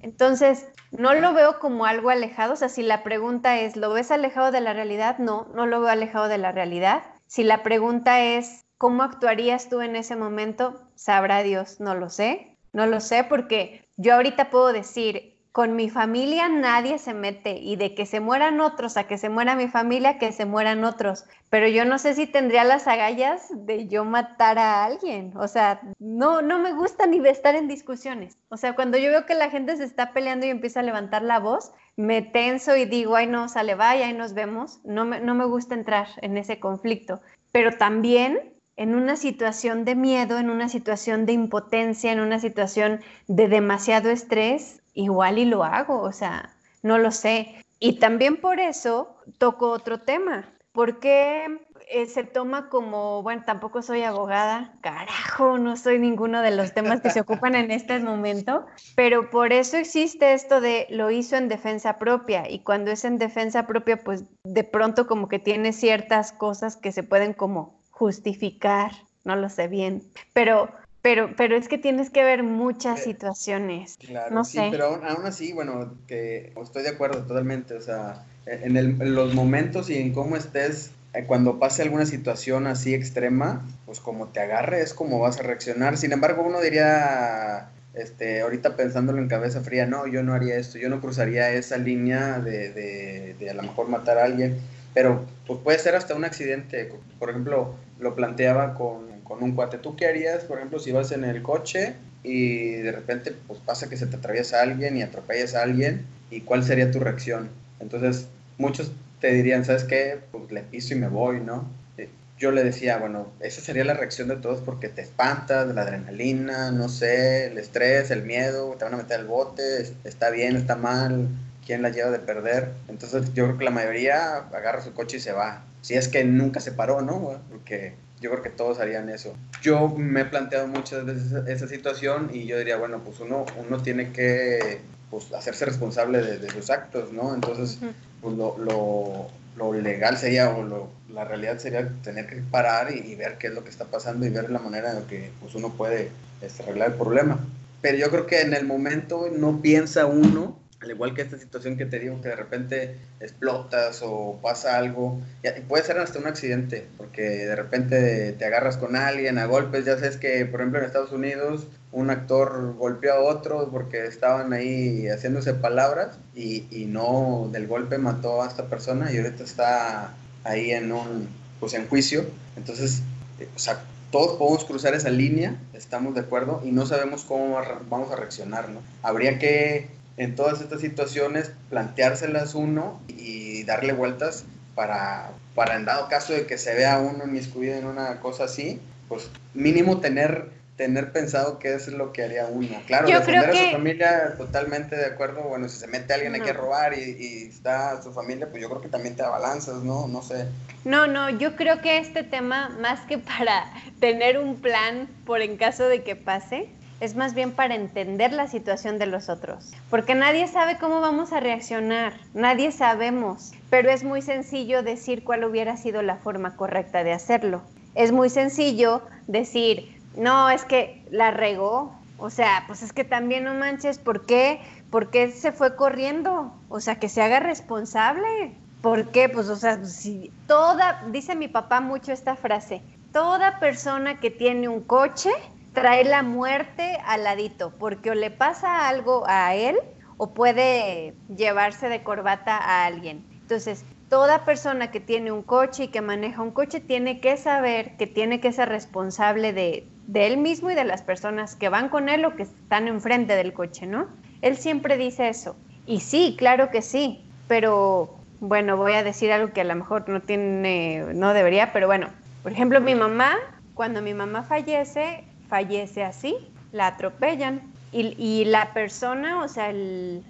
Entonces, 0.00 0.66
no 0.98 1.14
lo 1.14 1.32
veo 1.34 1.58
como 1.58 1.86
algo 1.86 2.10
alejado. 2.10 2.54
O 2.54 2.56
sea, 2.56 2.68
si 2.68 2.82
la 2.82 3.02
pregunta 3.02 3.60
es, 3.60 3.76
¿lo 3.76 3.92
ves 3.92 4.10
alejado 4.10 4.50
de 4.50 4.60
la 4.60 4.72
realidad? 4.72 5.18
No, 5.18 5.48
no 5.54 5.66
lo 5.66 5.80
veo 5.80 5.90
alejado 5.90 6.28
de 6.28 6.38
la 6.38 6.52
realidad. 6.52 7.02
Si 7.26 7.42
la 7.42 7.62
pregunta 7.62 8.22
es, 8.22 8.64
¿cómo 8.78 9.02
actuarías 9.02 9.68
tú 9.68 9.80
en 9.80 9.96
ese 9.96 10.16
momento? 10.16 10.80
Sabrá 10.94 11.42
Dios, 11.42 11.80
no 11.80 11.94
lo 11.94 12.10
sé. 12.10 12.56
No 12.72 12.86
lo 12.86 13.00
sé 13.00 13.24
porque 13.24 13.88
yo 13.96 14.14
ahorita 14.14 14.50
puedo 14.50 14.72
decir, 14.72 15.33
con 15.54 15.76
mi 15.76 15.88
familia 15.88 16.48
nadie 16.48 16.98
se 16.98 17.14
mete 17.14 17.58
y 17.60 17.76
de 17.76 17.94
que 17.94 18.06
se 18.06 18.18
mueran 18.18 18.60
otros 18.60 18.96
a 18.96 19.06
que 19.06 19.18
se 19.18 19.28
muera 19.28 19.54
mi 19.54 19.68
familia, 19.68 20.18
que 20.18 20.32
se 20.32 20.46
mueran 20.46 20.82
otros. 20.82 21.26
Pero 21.48 21.68
yo 21.68 21.84
no 21.84 22.00
sé 22.00 22.14
si 22.14 22.26
tendría 22.26 22.64
las 22.64 22.88
agallas 22.88 23.46
de 23.54 23.86
yo 23.86 24.04
matar 24.04 24.58
a 24.58 24.84
alguien. 24.84 25.32
O 25.36 25.46
sea, 25.46 25.80
no, 26.00 26.42
no 26.42 26.58
me 26.58 26.72
gusta 26.72 27.06
ni 27.06 27.24
estar 27.28 27.54
en 27.54 27.68
discusiones. 27.68 28.36
O 28.48 28.56
sea, 28.56 28.74
cuando 28.74 28.98
yo 28.98 29.10
veo 29.10 29.26
que 29.26 29.36
la 29.36 29.48
gente 29.48 29.76
se 29.76 29.84
está 29.84 30.12
peleando 30.12 30.44
y 30.44 30.48
empieza 30.50 30.80
a 30.80 30.82
levantar 30.82 31.22
la 31.22 31.38
voz, 31.38 31.70
me 31.96 32.20
tenso 32.20 32.74
y 32.74 32.84
digo, 32.84 33.14
ay 33.14 33.28
no, 33.28 33.48
sale, 33.48 33.76
vaya 33.76 34.10
y 34.10 34.12
nos 34.12 34.34
vemos. 34.34 34.80
No 34.82 35.04
me, 35.04 35.20
no 35.20 35.36
me 35.36 35.44
gusta 35.44 35.76
entrar 35.76 36.08
en 36.20 36.36
ese 36.36 36.58
conflicto. 36.58 37.20
Pero 37.52 37.78
también 37.78 38.54
en 38.76 38.96
una 38.96 39.14
situación 39.14 39.84
de 39.84 39.94
miedo, 39.94 40.40
en 40.40 40.50
una 40.50 40.68
situación 40.68 41.26
de 41.26 41.32
impotencia, 41.34 42.10
en 42.10 42.18
una 42.18 42.40
situación 42.40 43.02
de 43.28 43.46
demasiado 43.46 44.10
estrés, 44.10 44.80
igual 44.94 45.38
y 45.38 45.44
lo 45.44 45.64
hago, 45.64 46.00
o 46.00 46.12
sea, 46.12 46.54
no 46.82 46.98
lo 46.98 47.10
sé. 47.10 47.54
Y 47.78 47.98
también 47.98 48.40
por 48.40 48.60
eso 48.60 49.16
toco 49.38 49.70
otro 49.70 50.00
tema, 50.00 50.48
porque 50.72 51.60
eh, 51.88 52.06
se 52.06 52.24
toma 52.24 52.70
como, 52.70 53.22
bueno, 53.22 53.42
tampoco 53.44 53.82
soy 53.82 54.02
abogada, 54.02 54.72
carajo, 54.80 55.58
no 55.58 55.76
soy 55.76 55.98
ninguno 55.98 56.40
de 56.40 56.50
los 56.50 56.72
temas 56.72 57.02
que 57.02 57.10
se 57.10 57.20
ocupan 57.20 57.54
en 57.54 57.70
este 57.70 57.98
momento, 58.00 58.64
pero 58.96 59.30
por 59.30 59.52
eso 59.52 59.76
existe 59.76 60.32
esto 60.32 60.60
de 60.60 60.86
lo 60.88 61.10
hizo 61.10 61.36
en 61.36 61.48
defensa 61.48 61.98
propia 61.98 62.50
y 62.50 62.60
cuando 62.60 62.90
es 62.90 63.04
en 63.04 63.18
defensa 63.18 63.66
propia, 63.66 63.98
pues 63.98 64.24
de 64.44 64.64
pronto 64.64 65.06
como 65.06 65.28
que 65.28 65.38
tiene 65.38 65.72
ciertas 65.72 66.32
cosas 66.32 66.76
que 66.76 66.90
se 66.90 67.02
pueden 67.02 67.34
como 67.34 67.78
justificar, 67.90 68.92
no 69.24 69.36
lo 69.36 69.48
sé 69.50 69.68
bien, 69.68 70.02
pero 70.32 70.70
pero, 71.04 71.34
pero 71.36 71.54
es 71.54 71.68
que 71.68 71.76
tienes 71.76 72.08
que 72.08 72.24
ver 72.24 72.42
muchas 72.42 73.02
situaciones. 73.02 73.98
Claro, 73.98 74.34
no 74.34 74.42
sí, 74.42 74.58
pero 74.70 74.86
aún, 74.86 75.26
así, 75.26 75.52
bueno, 75.52 75.92
que 76.06 76.54
estoy 76.62 76.82
de 76.82 76.88
acuerdo 76.88 77.26
totalmente. 77.26 77.74
O 77.74 77.82
sea, 77.82 78.24
en, 78.46 78.78
el, 78.78 79.02
en 79.02 79.14
los 79.14 79.34
momentos 79.34 79.90
y 79.90 79.98
en 79.98 80.14
cómo 80.14 80.34
estés, 80.34 80.92
eh, 81.12 81.24
cuando 81.26 81.58
pase 81.58 81.82
alguna 81.82 82.06
situación 82.06 82.66
así 82.66 82.94
extrema, 82.94 83.68
pues 83.84 84.00
como 84.00 84.28
te 84.28 84.40
agarre 84.40 84.80
es 84.80 84.94
como 84.94 85.18
vas 85.18 85.38
a 85.38 85.42
reaccionar. 85.42 85.98
Sin 85.98 86.10
embargo, 86.12 86.42
uno 86.42 86.62
diría, 86.62 87.68
este, 87.92 88.40
ahorita 88.40 88.74
pensándolo 88.74 89.18
en 89.18 89.28
cabeza 89.28 89.60
fría, 89.60 89.84
no, 89.84 90.06
yo 90.06 90.22
no 90.22 90.32
haría 90.32 90.56
esto, 90.56 90.78
yo 90.78 90.88
no 90.88 91.02
cruzaría 91.02 91.50
esa 91.50 91.76
línea 91.76 92.38
de, 92.38 92.72
de, 92.72 93.36
de 93.38 93.50
a 93.50 93.52
lo 93.52 93.60
mejor 93.60 93.90
matar 93.90 94.16
a 94.16 94.24
alguien, 94.24 94.56
pero 94.94 95.26
pues 95.46 95.60
puede 95.62 95.78
ser 95.78 95.96
hasta 95.96 96.14
un 96.14 96.24
accidente. 96.24 96.90
Por 97.18 97.28
ejemplo, 97.28 97.74
lo 98.00 98.14
planteaba 98.14 98.72
con 98.72 99.03
con 99.24 99.42
un 99.42 99.54
cuate. 99.54 99.78
¿Tú 99.78 99.96
qué 99.96 100.06
harías, 100.06 100.44
por 100.44 100.58
ejemplo, 100.58 100.78
si 100.78 100.92
vas 100.92 101.10
en 101.12 101.24
el 101.24 101.42
coche 101.42 101.94
y 102.22 102.72
de 102.72 102.92
repente 102.92 103.34
pues 103.46 103.58
pasa 103.60 103.88
que 103.88 103.96
se 103.96 104.06
te 104.06 104.16
atraviesa 104.16 104.62
alguien 104.62 104.96
y 104.96 105.02
atropellas 105.02 105.54
a 105.54 105.62
alguien? 105.62 106.06
¿Y 106.30 106.42
cuál 106.42 106.64
sería 106.64 106.90
tu 106.90 107.00
reacción? 107.00 107.50
Entonces, 107.80 108.28
muchos 108.58 108.92
te 109.20 109.32
dirían, 109.32 109.64
¿sabes 109.64 109.84
qué? 109.84 110.18
Pues 110.30 110.50
le 110.52 110.62
piso 110.62 110.94
y 110.94 110.98
me 110.98 111.08
voy, 111.08 111.40
¿no? 111.40 111.68
Eh, 111.98 112.08
yo 112.38 112.50
le 112.50 112.62
decía, 112.62 112.98
bueno, 112.98 113.28
esa 113.40 113.60
sería 113.60 113.84
la 113.84 113.94
reacción 113.94 114.28
de 114.28 114.36
todos 114.36 114.60
porque 114.60 114.88
te 114.88 115.02
espantas, 115.02 115.66
la 115.74 115.82
adrenalina, 115.82 116.70
no 116.70 116.88
sé, 116.88 117.46
el 117.46 117.58
estrés, 117.58 118.10
el 118.10 118.22
miedo, 118.22 118.74
te 118.78 118.84
van 118.84 118.94
a 118.94 118.98
meter 118.98 119.20
al 119.20 119.26
bote, 119.26 119.62
está 120.04 120.30
bien, 120.30 120.56
está 120.56 120.76
mal, 120.76 121.28
quién 121.66 121.82
la 121.82 121.90
lleva 121.90 122.10
de 122.10 122.18
perder. 122.18 122.70
Entonces 122.88 123.32
yo 123.34 123.44
creo 123.44 123.58
que 123.58 123.64
la 123.64 123.70
mayoría 123.70 124.36
agarra 124.52 124.82
su 124.82 124.92
coche 124.92 125.16
y 125.16 125.20
se 125.20 125.32
va. 125.32 125.64
Si 125.82 125.94
es 125.94 126.08
que 126.08 126.24
nunca 126.24 126.60
se 126.60 126.72
paró, 126.72 127.02
¿no? 127.02 127.40
Porque 127.50 127.94
yo 128.24 128.30
creo 128.30 128.42
que 128.42 128.48
todos 128.48 128.80
harían 128.80 129.10
eso. 129.10 129.34
Yo 129.60 129.88
me 129.90 130.22
he 130.22 130.24
planteado 130.24 130.66
muchas 130.66 131.04
veces 131.04 131.46
esa, 131.46 131.68
situación 131.68 132.30
y 132.32 132.46
yo 132.46 132.56
diría, 132.56 132.78
bueno, 132.78 133.00
pues 133.04 133.20
uno, 133.20 133.44
uno 133.58 133.82
tiene 133.82 134.12
que 134.12 134.80
pues, 135.10 135.30
hacerse 135.34 135.66
responsable 135.66 136.22
de, 136.22 136.48
sus 136.48 136.70
actos, 136.70 137.12
¿no? 137.12 137.34
Entonces, 137.34 137.78
pues 138.22 138.34
lo, 138.34 138.56
lo, 138.56 139.28
lo, 139.58 139.74
legal 139.74 140.16
sería, 140.16 140.48
o 140.48 140.62
lo, 140.62 140.88
la 141.10 141.24
realidad 141.24 141.58
sería 141.58 141.86
tener 142.02 142.26
que 142.26 142.36
parar 142.36 142.96
y, 142.96 143.14
ver 143.14 143.36
qué 143.36 143.48
es 143.48 143.52
lo 143.52 143.62
que 143.62 143.68
está 143.68 143.84
pasando 143.84 144.24
y 144.24 144.30
ver 144.30 144.48
la 144.48 144.58
manera 144.58 144.92
en 144.92 145.00
la 145.00 145.06
que 145.06 145.30
pues, 145.40 145.54
uno 145.54 145.74
puede 145.74 146.08
este, 146.40 146.62
arreglar 146.62 146.92
el 146.92 146.94
problema. 146.96 147.38
Pero 147.82 147.98
yo 147.98 148.10
creo 148.10 148.26
que 148.26 148.40
en 148.40 148.54
el 148.54 148.64
momento 148.64 149.28
no 149.36 149.60
piensa 149.60 150.06
uno 150.06 150.58
al 150.84 150.90
igual 150.90 151.14
que 151.14 151.22
esta 151.22 151.38
situación 151.38 151.76
que 151.76 151.86
te 151.86 151.98
digo, 151.98 152.20
que 152.20 152.28
de 152.28 152.36
repente 152.36 152.96
explotas 153.20 154.00
o 154.02 154.38
pasa 154.42 154.76
algo, 154.76 155.20
y 155.42 155.60
puede 155.62 155.84
ser 155.84 155.98
hasta 155.98 156.18
un 156.18 156.26
accidente, 156.26 156.86
porque 156.96 157.22
de 157.22 157.56
repente 157.56 158.32
te 158.32 158.44
agarras 158.44 158.76
con 158.76 158.96
alguien 158.96 159.38
a 159.38 159.46
golpes, 159.46 159.84
ya 159.84 159.96
sabes 159.96 160.16
que, 160.16 160.46
por 160.46 160.60
ejemplo, 160.60 160.78
en 160.78 160.86
Estados 160.86 161.12
Unidos 161.12 161.66
un 161.92 162.10
actor 162.10 162.74
golpeó 162.76 163.12
a 163.12 163.20
otro 163.20 163.70
porque 163.70 164.06
estaban 164.06 164.52
ahí 164.52 165.06
haciéndose 165.06 165.54
palabras 165.54 166.18
y, 166.34 166.66
y 166.70 166.86
no 166.86 167.48
del 167.52 167.68
golpe 167.68 167.98
mató 167.98 168.42
a 168.42 168.48
esta 168.48 168.66
persona 168.66 169.12
y 169.12 169.18
ahorita 169.18 169.44
está 169.44 170.12
ahí 170.42 170.72
en 170.72 170.90
un, 170.90 171.28
pues 171.60 171.74
en 171.74 171.86
juicio, 171.88 172.24
entonces, 172.56 173.02
eh, 173.40 173.48
o 173.54 173.58
sea, 173.58 173.82
todos 174.10 174.36
podemos 174.36 174.64
cruzar 174.64 174.94
esa 174.94 175.10
línea, 175.10 175.56
estamos 175.72 176.14
de 176.14 176.20
acuerdo, 176.20 176.62
y 176.64 176.70
no 176.70 176.86
sabemos 176.86 177.24
cómo 177.24 177.58
vamos 177.90 178.12
a 178.12 178.16
reaccionar, 178.16 178.68
¿no? 178.68 178.80
Habría 179.02 179.38
que 179.38 179.88
en 180.16 180.36
todas 180.36 180.60
estas 180.60 180.80
situaciones 180.80 181.52
planteárselas 181.70 182.54
uno 182.54 183.00
y 183.08 183.64
darle 183.64 183.92
vueltas 183.92 184.44
para, 184.74 185.30
para 185.54 185.76
en 185.76 185.84
dado 185.84 186.08
caso 186.08 186.32
de 186.32 186.46
que 186.46 186.58
se 186.58 186.74
vea 186.74 186.98
uno 186.98 187.24
inmiscuido 187.24 187.74
en 187.74 187.86
una 187.86 188.20
cosa 188.20 188.44
así, 188.44 188.80
pues 189.08 189.30
mínimo 189.54 190.00
tener 190.00 190.54
tener 190.76 191.12
pensado 191.12 191.58
qué 191.58 191.74
es 191.74 191.88
lo 191.88 192.12
que 192.12 192.24
haría 192.24 192.46
uno. 192.46 192.82
Claro, 192.86 193.06
defender 193.06 193.50
a 193.50 193.54
su 193.54 193.70
familia 193.70 194.34
totalmente 194.36 194.96
de 194.96 195.06
acuerdo. 195.06 195.42
Bueno, 195.42 195.68
si 195.68 195.78
se 195.78 195.86
mete 195.86 196.14
alguien 196.14 196.34
aquí 196.34 196.50
a 196.50 196.52
robar 196.52 196.98
y, 196.98 197.02
y, 197.02 197.48
está 197.48 198.02
su 198.02 198.12
familia, 198.12 198.48
pues 198.48 198.60
yo 198.60 198.68
creo 198.68 198.80
que 198.80 198.88
también 198.88 199.14
te 199.14 199.22
abalanzas, 199.22 199.82
¿no? 199.82 200.08
No 200.08 200.22
sé. 200.22 200.46
No, 200.84 201.06
no, 201.06 201.30
yo 201.30 201.54
creo 201.54 201.80
que 201.80 201.98
este 201.98 202.24
tema, 202.24 202.70
más 202.80 203.00
que 203.02 203.18
para 203.18 203.66
tener 204.00 204.38
un 204.38 204.56
plan 204.56 205.08
por 205.24 205.42
en 205.42 205.56
caso 205.56 205.86
de 205.88 206.02
que 206.02 206.16
pase, 206.16 206.68
es 207.00 207.16
más 207.16 207.34
bien 207.34 207.52
para 207.52 207.74
entender 207.74 208.32
la 208.32 208.46
situación 208.46 208.98
de 208.98 209.06
los 209.06 209.28
otros, 209.28 209.72
porque 209.90 210.14
nadie 210.14 210.46
sabe 210.48 210.78
cómo 210.78 211.00
vamos 211.00 211.32
a 211.32 211.40
reaccionar, 211.40 212.14
nadie 212.32 212.72
sabemos, 212.72 213.52
pero 213.70 213.90
es 213.90 214.04
muy 214.04 214.22
sencillo 214.22 214.82
decir 214.82 215.24
cuál 215.24 215.44
hubiera 215.44 215.76
sido 215.76 216.02
la 216.02 216.16
forma 216.16 216.56
correcta 216.56 217.04
de 217.04 217.12
hacerlo. 217.12 217.62
Es 217.94 218.12
muy 218.12 218.30
sencillo 218.30 219.02
decir, 219.26 220.00
no, 220.16 220.50
es 220.50 220.64
que 220.64 221.04
la 221.10 221.30
regó, 221.30 221.92
o 222.18 222.30
sea, 222.30 222.64
pues 222.66 222.82
es 222.82 222.92
que 222.92 223.04
también 223.04 223.44
no 223.44 223.54
manches, 223.54 223.98
¿por 223.98 224.24
qué? 224.26 224.60
¿Por 224.90 225.10
qué 225.10 225.30
se 225.30 225.52
fue 225.52 225.76
corriendo? 225.76 226.52
O 226.68 226.80
sea, 226.80 226.96
que 226.96 227.08
se 227.08 227.20
haga 227.22 227.40
responsable. 227.40 228.54
¿Por 228.80 229.10
qué? 229.10 229.28
Pues, 229.28 229.48
o 229.48 229.56
sea, 229.56 229.84
si 229.84 230.30
toda, 230.46 231.02
dice 231.10 231.34
mi 231.34 231.48
papá 231.48 231.80
mucho 231.80 232.12
esta 232.12 232.36
frase, 232.36 232.82
toda 233.12 233.58
persona 233.58 234.20
que 234.20 234.30
tiene 234.30 234.68
un 234.68 234.82
coche 234.82 235.30
trae 235.74 236.04
la 236.04 236.22
muerte 236.22 236.98
al 237.04 237.24
ladito, 237.24 237.72
porque 237.78 238.10
o 238.10 238.14
le 238.14 238.30
pasa 238.30 238.88
algo 238.88 239.24
a 239.26 239.54
él 239.54 239.76
o 240.16 240.32
puede 240.32 241.14
llevarse 241.36 241.88
de 241.88 242.02
corbata 242.02 242.56
a 242.56 242.86
alguien. 242.86 243.24
Entonces, 243.32 243.84
toda 244.08 244.44
persona 244.44 244.90
que 244.90 245.00
tiene 245.00 245.32
un 245.32 245.42
coche 245.42 245.84
y 245.84 245.88
que 245.88 246.00
maneja 246.00 246.40
un 246.40 246.52
coche 246.52 246.80
tiene 246.80 247.20
que 247.20 247.36
saber 247.36 247.96
que 247.96 248.06
tiene 248.06 248.40
que 248.40 248.52
ser 248.52 248.68
responsable 248.68 249.52
de, 249.52 249.86
de 250.06 250.26
él 250.28 250.36
mismo 250.36 250.70
y 250.70 250.74
de 250.74 250.84
las 250.84 251.02
personas 251.02 251.56
que 251.56 251.68
van 251.68 251.88
con 251.88 252.08
él 252.08 252.24
o 252.24 252.36
que 252.36 252.44
están 252.44 252.88
enfrente 252.88 253.34
del 253.34 253.52
coche, 253.52 253.86
¿no? 253.86 254.06
Él 254.40 254.56
siempre 254.56 254.96
dice 254.96 255.28
eso. 255.28 255.56
Y 255.86 256.00
sí, 256.00 256.36
claro 256.38 256.70
que 256.70 256.80
sí, 256.80 257.24
pero 257.48 258.14
bueno, 258.40 258.76
voy 258.76 258.92
a 258.92 259.02
decir 259.02 259.32
algo 259.32 259.52
que 259.52 259.62
a 259.62 259.64
lo 259.64 259.74
mejor 259.74 260.08
no 260.08 260.20
tiene, 260.20 261.04
no 261.14 261.34
debería, 261.34 261.72
pero 261.72 261.86
bueno, 261.86 262.08
por 262.42 262.52
ejemplo, 262.52 262.80
mi 262.80 262.94
mamá, 262.94 263.34
cuando 263.74 264.00
mi 264.00 264.14
mamá 264.14 264.44
fallece, 264.44 265.24
fallece 265.48 266.02
así. 266.02 266.36
la 266.72 266.88
atropellan. 266.88 267.62
Y, 267.92 268.44
la 268.46 268.72
persona, 268.72 269.40
o 269.40 269.46
sea, 269.46 269.70
el, 269.70 270.24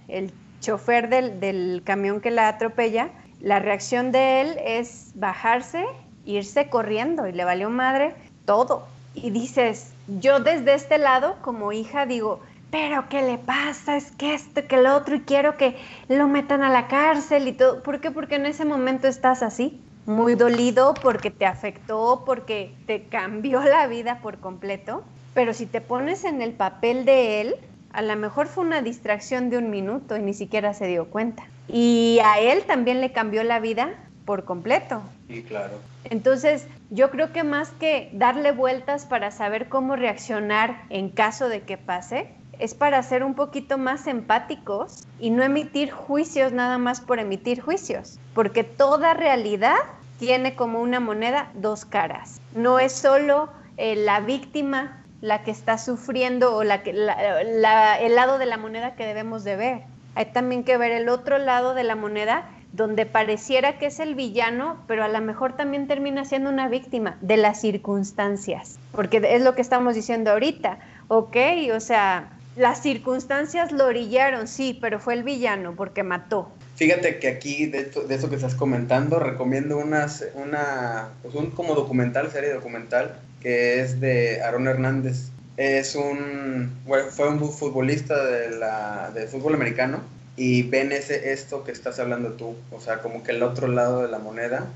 chofer 0.60 1.08
del, 1.08 1.40
del 1.40 1.82
camión 1.82 2.20
que 2.20 2.30
la 2.30 2.48
atropella, 2.48 3.08
la 3.40 3.58
reacción 3.58 4.12
de 4.12 4.42
él 4.42 4.56
es 4.64 5.12
bajarse, 5.14 5.84
irse 6.26 6.68
corriendo 6.68 7.26
y 7.26 7.32
le 7.32 7.44
valió 7.44 7.70
madre 7.70 8.14
todo. 8.44 8.86
Y 9.14 9.30
dices, 9.30 9.92
yo 10.08 10.40
desde 10.40 10.74
este 10.74 10.98
lado, 10.98 11.36
como 11.40 11.72
hija, 11.72 12.04
digo, 12.04 12.40
pero 12.70 13.08
¿qué 13.08 13.22
le 13.22 13.38
pasa? 13.38 13.96
Es 13.96 14.10
que 14.10 14.34
esto, 14.34 14.66
que 14.66 14.74
el 14.74 14.86
otro, 14.86 15.14
y 15.14 15.20
quiero 15.20 15.56
que 15.56 15.76
lo 16.08 16.26
metan 16.26 16.62
a 16.62 16.70
la 16.70 16.88
cárcel 16.88 17.46
y 17.46 17.52
todo. 17.52 17.82
¿Por 17.82 18.00
qué? 18.00 18.10
Porque 18.10 18.34
en 18.34 18.46
ese 18.46 18.64
momento 18.64 19.06
estás 19.06 19.42
así, 19.42 19.80
muy 20.06 20.34
dolido, 20.34 20.94
porque 20.94 21.30
te 21.30 21.46
afectó, 21.46 22.22
porque 22.26 22.74
te 22.86 23.04
cambió 23.08 23.62
la 23.62 23.86
vida 23.86 24.20
por 24.22 24.38
completo. 24.38 25.02
Pero 25.34 25.52
si 25.52 25.66
te 25.66 25.80
pones 25.80 26.24
en 26.24 26.42
el 26.42 26.52
papel 26.52 27.04
de 27.04 27.40
él, 27.40 27.56
a 27.92 28.02
lo 28.02 28.16
mejor 28.16 28.46
fue 28.46 28.64
una 28.64 28.82
distracción 28.82 29.50
de 29.50 29.58
un 29.58 29.70
minuto 29.70 30.16
y 30.16 30.20
ni 30.20 30.34
siquiera 30.34 30.74
se 30.74 30.86
dio 30.86 31.06
cuenta. 31.06 31.44
Y 31.68 32.20
a 32.24 32.38
él 32.38 32.64
también 32.64 33.00
le 33.00 33.12
cambió 33.12 33.42
la 33.44 33.60
vida 33.60 33.94
por 34.24 34.44
completo. 34.44 35.02
Sí, 35.28 35.42
claro. 35.42 35.80
Entonces, 36.04 36.66
yo 36.90 37.10
creo 37.10 37.32
que 37.32 37.44
más 37.44 37.70
que 37.70 38.10
darle 38.12 38.52
vueltas 38.52 39.06
para 39.06 39.30
saber 39.30 39.68
cómo 39.68 39.96
reaccionar 39.96 40.82
en 40.90 41.08
caso 41.08 41.48
de 41.48 41.62
que 41.62 41.78
pase, 41.78 42.28
es 42.58 42.74
para 42.74 43.02
ser 43.02 43.24
un 43.24 43.34
poquito 43.34 43.78
más 43.78 44.06
empáticos 44.06 45.06
y 45.18 45.30
no 45.30 45.42
emitir 45.42 45.90
juicios 45.90 46.52
nada 46.52 46.78
más 46.78 47.00
por 47.00 47.18
emitir 47.18 47.60
juicios, 47.60 48.18
porque 48.34 48.64
toda 48.64 49.14
realidad 49.14 49.76
tiene 50.18 50.54
como 50.54 50.80
una 50.80 51.00
moneda 51.00 51.50
dos 51.54 51.84
caras. 51.84 52.40
No 52.54 52.78
es 52.78 52.92
solo 52.92 53.48
eh, 53.76 53.96
la 53.96 54.20
víctima 54.20 55.04
la 55.20 55.42
que 55.42 55.50
está 55.50 55.78
sufriendo 55.78 56.54
o 56.54 56.64
la 56.64 56.76
el 56.76 58.14
lado 58.14 58.38
de 58.38 58.46
la 58.46 58.58
moneda 58.58 58.94
que 58.94 59.06
debemos 59.06 59.42
de 59.42 59.56
ver. 59.56 59.82
Hay 60.14 60.26
también 60.26 60.64
que 60.64 60.76
ver 60.76 60.92
el 60.92 61.08
otro 61.08 61.38
lado 61.38 61.74
de 61.74 61.82
la 61.82 61.96
moneda 61.96 62.48
donde 62.74 63.06
pareciera 63.06 63.78
que 63.78 63.86
es 63.86 64.00
el 64.00 64.16
villano, 64.16 64.78
pero 64.88 65.04
a 65.04 65.08
lo 65.08 65.20
mejor 65.20 65.54
también 65.54 65.86
termina 65.86 66.24
siendo 66.24 66.50
una 66.50 66.68
víctima 66.68 67.16
de 67.20 67.36
las 67.36 67.60
circunstancias, 67.60 68.80
porque 68.90 69.22
es 69.24 69.42
lo 69.42 69.54
que 69.54 69.62
estamos 69.62 69.94
diciendo 69.94 70.32
ahorita, 70.32 70.78
ok, 71.06 71.36
o 71.72 71.78
sea, 71.78 72.30
las 72.56 72.82
circunstancias 72.82 73.72
lo 73.72 73.86
orillaron, 73.86 74.46
sí, 74.46 74.78
pero 74.80 74.98
fue 75.00 75.14
el 75.14 75.22
villano 75.22 75.74
porque 75.76 76.02
mató. 76.02 76.50
Fíjate 76.76 77.18
que 77.18 77.28
aquí, 77.28 77.66
de, 77.66 77.90
eso 78.08 78.28
que 78.28 78.36
estás 78.36 78.54
comentando, 78.54 79.18
recomiendo 79.18 79.78
unas, 79.78 80.24
una, 80.34 81.10
pues 81.22 81.34
un 81.34 81.50
como 81.50 81.74
documental, 81.74 82.30
serie 82.30 82.52
documental, 82.52 83.16
que 83.40 83.80
es 83.80 84.00
de 84.00 84.42
Aaron 84.42 84.66
Hernández. 84.66 85.28
Es 85.56 85.94
un, 85.94 86.72
fue 87.10 87.28
un 87.28 87.38
futbolista 87.38 88.24
de 88.24 88.58
la, 88.58 89.12
del 89.14 89.28
fútbol 89.28 89.54
americano 89.54 90.00
y 90.36 90.62
ven 90.62 90.90
ese, 90.90 91.32
esto 91.32 91.62
que 91.62 91.70
estás 91.70 92.00
hablando 92.00 92.32
tú, 92.32 92.56
o 92.72 92.80
sea, 92.80 92.98
como 92.98 93.22
que 93.22 93.30
el 93.30 93.42
otro 93.44 93.68
lado 93.68 94.02
de 94.02 94.08
la 94.08 94.18
moneda 94.18 94.66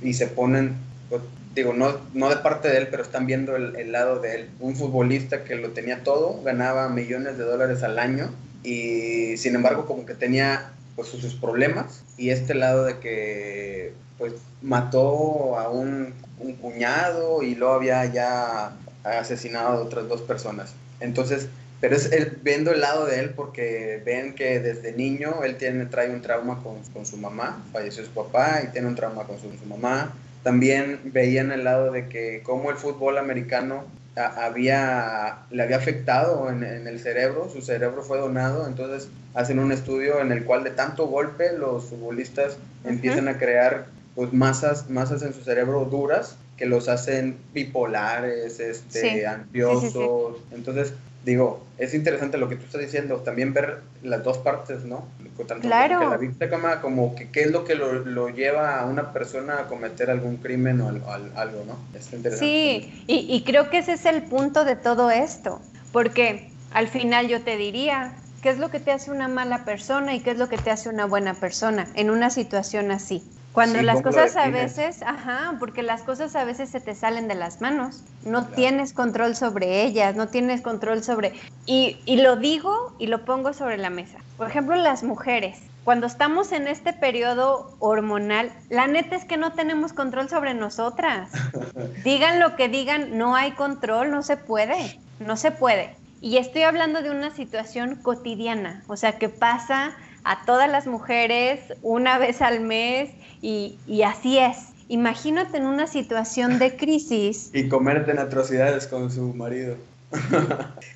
y 0.00 0.14
se 0.14 0.28
ponen, 0.28 0.76
pues, 1.10 1.20
digo, 1.54 1.72
no, 1.72 1.96
no 2.14 2.28
de 2.28 2.36
parte 2.36 2.68
de 2.68 2.78
él, 2.78 2.88
pero 2.90 3.02
están 3.02 3.26
viendo 3.26 3.56
el, 3.56 3.92
lado 3.92 4.20
de 4.20 4.34
él. 4.34 4.50
Un 4.60 4.76
futbolista 4.76 5.44
que 5.44 5.56
lo 5.56 5.70
tenía 5.70 6.02
todo, 6.02 6.42
ganaba 6.42 6.88
millones 6.88 7.38
de 7.38 7.44
dólares 7.44 7.82
al 7.82 7.98
año 7.98 8.30
y 8.62 9.36
sin 9.36 9.56
embargo 9.56 9.86
como 9.86 10.06
que 10.06 10.14
tenía 10.14 10.70
pues 10.94 11.08
sus 11.08 11.34
problemas 11.34 12.04
y 12.16 12.30
este 12.30 12.54
lado 12.54 12.84
de 12.84 12.98
que 12.98 13.92
pues 14.18 14.34
mató 14.60 15.58
a 15.58 15.68
un, 15.68 16.14
un 16.38 16.54
cuñado 16.54 17.42
y 17.42 17.54
luego 17.54 17.74
había 17.74 18.04
ya 18.06 18.76
asesinado 19.04 19.68
a 19.68 19.82
otras 19.82 20.08
dos 20.08 20.20
personas. 20.22 20.74
Entonces, 21.00 21.48
pero 21.80 21.96
es 21.96 22.12
el, 22.12 22.38
viendo 22.42 22.70
el 22.70 22.80
lado 22.80 23.06
de 23.06 23.18
él 23.18 23.30
porque 23.30 24.00
ven 24.06 24.34
que 24.34 24.60
desde 24.60 24.92
niño 24.92 25.42
él 25.42 25.56
tiene, 25.56 25.86
trae 25.86 26.10
un 26.10 26.22
trauma 26.22 26.62
con, 26.62 26.80
con 26.92 27.04
su 27.04 27.16
mamá, 27.16 27.64
falleció 27.72 28.04
su 28.04 28.12
papá 28.12 28.62
y 28.62 28.68
tiene 28.68 28.86
un 28.86 28.94
trauma 28.94 29.24
con 29.24 29.40
su, 29.40 29.50
su 29.58 29.66
mamá. 29.66 30.14
También 30.42 31.00
veían 31.04 31.52
el 31.52 31.64
lado 31.64 31.92
de 31.92 32.08
que 32.08 32.42
como 32.42 32.70
el 32.70 32.76
fútbol 32.76 33.18
americano 33.18 33.84
había, 34.16 35.38
le 35.50 35.62
había 35.62 35.76
afectado 35.76 36.50
en, 36.50 36.64
en, 36.64 36.86
el 36.86 37.00
cerebro, 37.00 37.48
su 37.50 37.62
cerebro 37.62 38.02
fue 38.02 38.18
donado, 38.18 38.66
entonces 38.66 39.08
hacen 39.34 39.58
un 39.58 39.72
estudio 39.72 40.20
en 40.20 40.32
el 40.32 40.44
cual 40.44 40.64
de 40.64 40.70
tanto 40.70 41.06
golpe 41.06 41.56
los 41.56 41.84
futbolistas 41.84 42.58
empiezan 42.84 43.28
a 43.28 43.38
crear 43.38 43.86
pues 44.14 44.32
masas, 44.32 44.90
masas 44.90 45.22
en 45.22 45.32
su 45.32 45.42
cerebro 45.42 45.86
duras 45.86 46.36
que 46.56 46.66
los 46.66 46.88
hacen 46.88 47.36
bipolares, 47.54 48.60
este, 48.60 49.26
ansiosos. 49.26 50.36
Entonces, 50.52 50.92
digo, 51.24 51.64
es 51.78 51.94
interesante 51.94 52.38
lo 52.38 52.48
que 52.48 52.56
tú 52.56 52.64
estás 52.64 52.80
diciendo, 52.80 53.18
también 53.18 53.52
ver 53.52 53.80
las 54.02 54.22
dos 54.24 54.38
partes, 54.38 54.84
¿no? 54.84 55.06
Tanto 55.46 55.66
claro. 55.66 56.10
la 56.10 56.16
víctima 56.18 56.80
como 56.80 57.16
que 57.16 57.30
qué 57.30 57.42
es 57.42 57.50
lo 57.50 57.64
que 57.64 57.74
lo, 57.74 58.28
lleva 58.28 58.78
a 58.78 58.86
una 58.86 59.12
persona 59.12 59.60
a 59.60 59.66
cometer 59.66 60.08
algún 60.08 60.36
crimen 60.36 60.80
o 60.80 60.88
algo, 60.88 61.64
¿no? 61.66 61.78
Es 61.98 62.12
interesante. 62.12 62.38
Sí, 62.38 63.04
y, 63.08 63.34
y 63.34 63.42
creo 63.42 63.68
que 63.68 63.78
ese 63.78 63.94
es 63.94 64.06
el 64.06 64.22
punto 64.22 64.64
de 64.64 64.76
todo 64.76 65.10
esto, 65.10 65.60
porque 65.90 66.50
al 66.72 66.86
final 66.88 67.26
yo 67.26 67.42
te 67.42 67.56
diría, 67.56 68.12
¿qué 68.42 68.50
es 68.50 68.58
lo 68.58 68.70
que 68.70 68.78
te 68.78 68.92
hace 68.92 69.10
una 69.10 69.26
mala 69.26 69.64
persona 69.64 70.14
y 70.14 70.20
qué 70.20 70.30
es 70.30 70.38
lo 70.38 70.48
que 70.48 70.58
te 70.58 70.70
hace 70.70 70.88
una 70.88 71.06
buena 71.06 71.34
persona 71.34 71.88
en 71.94 72.10
una 72.10 72.30
situación 72.30 72.90
así? 72.92 73.22
Cuando 73.52 73.82
las 73.82 74.00
cosas 74.00 74.36
a 74.36 74.48
veces, 74.48 75.02
ajá, 75.02 75.56
porque 75.58 75.82
las 75.82 76.02
cosas 76.02 76.34
a 76.36 76.44
veces 76.44 76.70
se 76.70 76.80
te 76.80 76.94
salen 76.94 77.28
de 77.28 77.34
las 77.34 77.60
manos, 77.60 78.02
no 78.24 78.46
tienes 78.46 78.94
control 78.94 79.36
sobre 79.36 79.82
ellas, 79.84 80.16
no 80.16 80.28
tienes 80.28 80.62
control 80.62 81.02
sobre... 81.02 81.34
Y, 81.66 81.98
y 82.06 82.16
lo 82.22 82.36
digo 82.36 82.94
y 82.98 83.08
lo 83.08 83.24
pongo 83.26 83.52
sobre 83.52 83.76
la 83.76 83.90
mesa. 83.90 84.18
Por 84.38 84.48
ejemplo, 84.48 84.74
las 84.76 85.02
mujeres, 85.02 85.58
cuando 85.84 86.06
estamos 86.06 86.52
en 86.52 86.66
este 86.66 86.92
periodo 86.94 87.74
hormonal, 87.78 88.52
la 88.70 88.86
neta 88.86 89.16
es 89.16 89.24
que 89.24 89.36
no 89.36 89.52
tenemos 89.52 89.92
control 89.92 90.30
sobre 90.30 90.54
nosotras. 90.54 91.30
digan 92.04 92.40
lo 92.40 92.56
que 92.56 92.68
digan, 92.68 93.18
no 93.18 93.36
hay 93.36 93.52
control, 93.52 94.10
no 94.10 94.22
se 94.22 94.38
puede, 94.38 94.98
no 95.18 95.36
se 95.36 95.50
puede. 95.50 95.94
Y 96.22 96.38
estoy 96.38 96.62
hablando 96.62 97.02
de 97.02 97.10
una 97.10 97.34
situación 97.34 97.96
cotidiana, 97.96 98.84
o 98.86 98.96
sea, 98.96 99.18
que 99.18 99.28
pasa 99.28 99.92
a 100.24 100.44
todas 100.44 100.70
las 100.70 100.86
mujeres 100.86 101.60
una 101.82 102.18
vez 102.18 102.42
al 102.42 102.60
mes 102.60 103.10
y, 103.40 104.02
así 104.02 104.38
es. 104.38 104.68
Imagínate 104.88 105.56
en 105.56 105.66
una 105.66 105.86
situación 105.86 106.58
de 106.58 106.76
crisis. 106.76 107.50
y 107.54 107.68
comerte 107.68 108.10
en 108.10 108.18
atrocidades 108.18 108.86
con 108.86 109.10
su 109.10 109.34
marido 109.34 109.76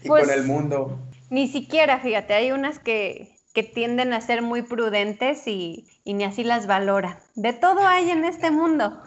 y 0.02 0.08
con 0.08 0.18
pues, 0.18 0.28
el 0.28 0.44
mundo. 0.44 0.98
Ni 1.30 1.48
siquiera, 1.48 1.98
fíjate, 1.98 2.34
hay 2.34 2.52
unas 2.52 2.78
que, 2.78 3.36
que 3.54 3.62
tienden 3.62 4.12
a 4.12 4.20
ser 4.20 4.42
muy 4.42 4.62
prudentes 4.62 5.46
y, 5.46 5.86
y, 6.04 6.14
ni 6.14 6.24
así 6.24 6.44
las 6.44 6.66
valoran. 6.66 7.18
De 7.34 7.52
todo 7.52 7.86
hay 7.86 8.10
en 8.10 8.24
este 8.24 8.50
mundo. 8.50 9.02